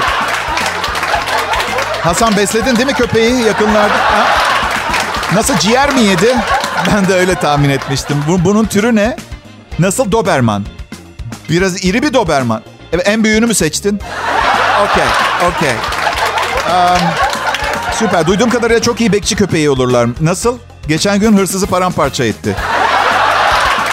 Hasan 2.04 2.38
besledin 2.38 2.76
değil 2.76 2.88
mi 2.88 2.94
köpeği 2.94 3.42
yakınlarda? 3.42 3.94
Ha? 3.98 4.26
Nasıl 5.34 5.58
ciğer 5.58 5.94
mi 5.94 6.02
yedi? 6.02 6.36
Ben 6.94 7.08
de 7.08 7.14
öyle 7.14 7.36
tahmin 7.36 7.70
etmiştim. 7.70 8.24
Bu, 8.28 8.46
bunun 8.46 8.66
türü 8.66 8.96
ne? 8.96 9.18
Nasıl 9.80 10.12
Doberman? 10.12 10.66
Biraz 11.50 11.86
iri 11.86 12.04
bir 12.04 12.14
Doberman. 12.14 12.62
Evet, 12.94 13.08
en 13.08 13.24
büyüğünü 13.24 13.46
mü 13.46 13.56
seçtin? 13.56 14.00
Okey, 14.86 15.04
okey. 15.48 15.72
Um, 15.72 17.02
süper. 17.94 18.28
Duyduğum 18.28 18.50
kadarıyla 18.50 18.82
çok 18.82 19.02
iyi 19.02 19.14
bekçi 19.14 19.36
köpeği 19.36 19.70
olurlar. 19.70 20.10
Nasıl? 20.22 20.58
Geçen 20.88 21.20
gün 21.20 21.38
hırsızı 21.38 21.68
paramparça 21.68 22.24
etti. 22.24 22.56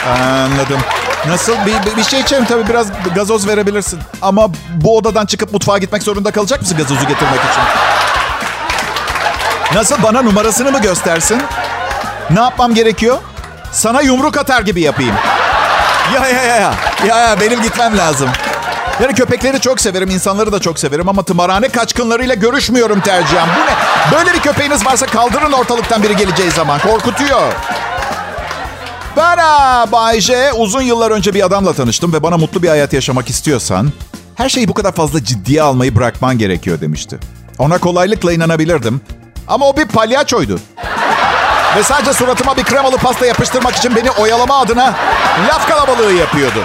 Anladım. 0.09 0.81
Nasıl? 1.29 1.53
Bir, 1.67 1.97
bir, 1.97 2.05
şey 2.05 2.21
içerim 2.21 2.45
tabii 2.45 2.69
biraz 2.69 2.87
gazoz 3.15 3.49
verebilirsin. 3.49 4.01
Ama 4.23 4.49
bu 4.75 4.97
odadan 4.97 5.27
çıkıp 5.27 5.53
mutfağa 5.53 5.79
gitmek 5.79 6.03
zorunda 6.03 6.31
kalacak 6.31 6.61
mısın 6.61 6.77
gazozu 6.77 7.01
getirmek 7.01 7.41
için? 7.41 7.63
Nasıl? 9.75 10.03
Bana 10.03 10.23
numarasını 10.23 10.73
mı 10.73 10.83
göstersin? 10.83 11.43
Ne 12.31 12.41
yapmam 12.41 12.75
gerekiyor? 12.75 13.19
Sana 13.73 14.01
yumruk 14.01 14.37
atar 14.37 14.63
gibi 14.63 14.81
yapayım. 14.81 15.15
Ya 16.13 16.29
ya 16.29 16.43
ya 16.45 16.57
ya. 16.57 16.75
Ya 17.07 17.19
ya 17.19 17.41
benim 17.41 17.63
gitmem 17.63 17.99
lazım. 17.99 18.29
Yani 19.03 19.15
köpekleri 19.15 19.61
çok 19.61 19.81
severim, 19.81 20.11
insanları 20.11 20.53
da 20.53 20.61
çok 20.61 20.79
severim 20.79 21.09
ama 21.09 21.23
tımarhane 21.23 21.69
kaçkınlarıyla 21.69 22.35
görüşmüyorum 22.35 23.01
tercihen. 23.01 23.49
Bu 23.49 23.61
ne? 23.61 24.19
Böyle 24.19 24.33
bir 24.35 24.41
köpeğiniz 24.41 24.87
varsa 24.87 25.07
kaldırın 25.07 25.53
ortalıktan 25.53 26.03
biri 26.03 26.17
geleceği 26.17 26.51
zaman. 26.51 26.81
Korkutuyor. 26.81 27.53
Ben 29.17 29.37
ha, 29.37 29.87
Bay 29.93 30.21
J, 30.21 30.53
uzun 30.53 30.83
yıllar 30.83 31.11
önce 31.11 31.35
bir 31.35 31.47
adamla 31.47 31.73
tanıştım 31.73 32.13
ve 32.13 32.23
bana 32.23 32.37
mutlu 32.37 32.63
bir 32.63 32.69
hayat 32.69 32.93
yaşamak 32.93 33.31
istiyorsan 33.31 33.93
her 34.35 34.49
şeyi 34.49 34.69
bu 34.69 34.75
kadar 34.75 34.93
fazla 34.93 35.25
ciddiye 35.25 35.63
almayı 35.63 35.97
bırakman 35.97 36.39
gerekiyor 36.39 36.81
demişti. 36.81 37.19
Ona 37.59 37.79
kolaylıkla 37.79 38.33
inanabilirdim 38.33 39.01
ama 39.49 39.69
o 39.69 39.77
bir 39.77 39.87
palyaçoydu. 39.89 40.61
Ve 41.77 41.83
sadece 41.83 42.13
suratıma 42.13 42.57
bir 42.57 42.65
kremalı 42.65 42.97
pasta 42.97 43.27
yapıştırmak 43.27 43.77
için 43.77 43.97
beni 43.97 44.11
oyalama 44.11 44.59
adına 44.59 44.95
laf 45.49 45.69
kalabalığı 45.69 46.13
yapıyordu. 46.13 46.65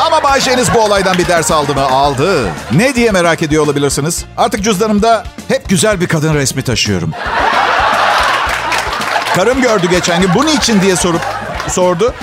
Ama 0.00 0.22
Bay 0.22 0.40
J'niz 0.40 0.74
bu 0.74 0.80
olaydan 0.80 1.18
bir 1.18 1.28
ders 1.28 1.50
aldı 1.50 1.74
mı? 1.74 1.82
Aldı. 1.82 2.48
Ne 2.72 2.94
diye 2.94 3.10
merak 3.10 3.42
ediyor 3.42 3.64
olabilirsiniz? 3.64 4.24
Artık 4.36 4.64
cüzdanımda 4.64 5.24
hep 5.48 5.68
güzel 5.68 6.00
bir 6.00 6.08
kadın 6.08 6.34
resmi 6.34 6.62
taşıyorum. 6.62 7.10
Karım 9.36 9.62
gördü 9.62 9.86
geçen 9.90 10.20
gün. 10.22 10.34
Bu 10.34 10.46
niçin 10.46 10.80
diye 10.80 10.96
sorup 10.96 11.22
sordu. 11.68 12.14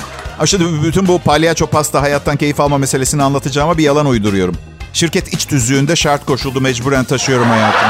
Şimdi 0.45 0.83
bütün 0.83 1.07
bu 1.07 1.19
palyaço 1.19 1.67
pasta 1.67 2.01
hayattan 2.01 2.37
keyif 2.37 2.59
alma 2.59 2.77
meselesini 2.77 3.23
anlatacağıma 3.23 3.77
bir 3.77 3.83
yalan 3.83 4.05
uyduruyorum. 4.05 4.55
Şirket 4.93 5.33
iç 5.33 5.45
tüzüğünde 5.45 5.95
şart 5.95 6.25
koşuldu 6.25 6.61
mecburen 6.61 7.03
taşıyorum 7.03 7.49
hayatım. 7.49 7.89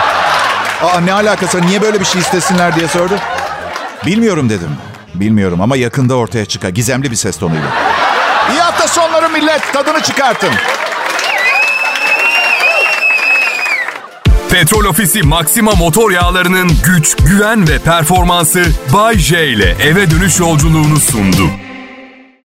Aa 0.83 0.99
ne 0.99 1.13
alakası 1.13 1.61
niye 1.61 1.81
böyle 1.81 1.99
bir 1.99 2.05
şey 2.05 2.21
istesinler 2.21 2.75
diye 2.75 2.87
sordu. 2.87 3.13
Bilmiyorum 4.05 4.49
dedim. 4.49 4.69
Bilmiyorum 5.15 5.61
ama 5.61 5.75
yakında 5.77 6.15
ortaya 6.15 6.45
çıkar. 6.45 6.69
Gizemli 6.69 7.11
bir 7.11 7.15
ses 7.15 7.37
tonuyla. 7.37 7.67
İyi 8.51 8.59
hafta 8.59 8.87
sonları 8.87 9.29
millet. 9.29 9.73
Tadını 9.73 10.01
çıkartın. 10.01 10.51
Petrol 14.49 14.85
Ofisi 14.85 15.23
Maxima 15.23 15.71
motor 15.75 16.11
yağlarının 16.11 16.71
güç, 16.85 17.15
güven 17.15 17.67
ve 17.67 17.79
performansı 17.79 18.63
Bay 18.93 19.17
J 19.17 19.47
ile 19.47 19.75
eve 19.83 20.11
dönüş 20.11 20.39
yolculuğunu 20.39 20.99
sundu. 20.99 21.49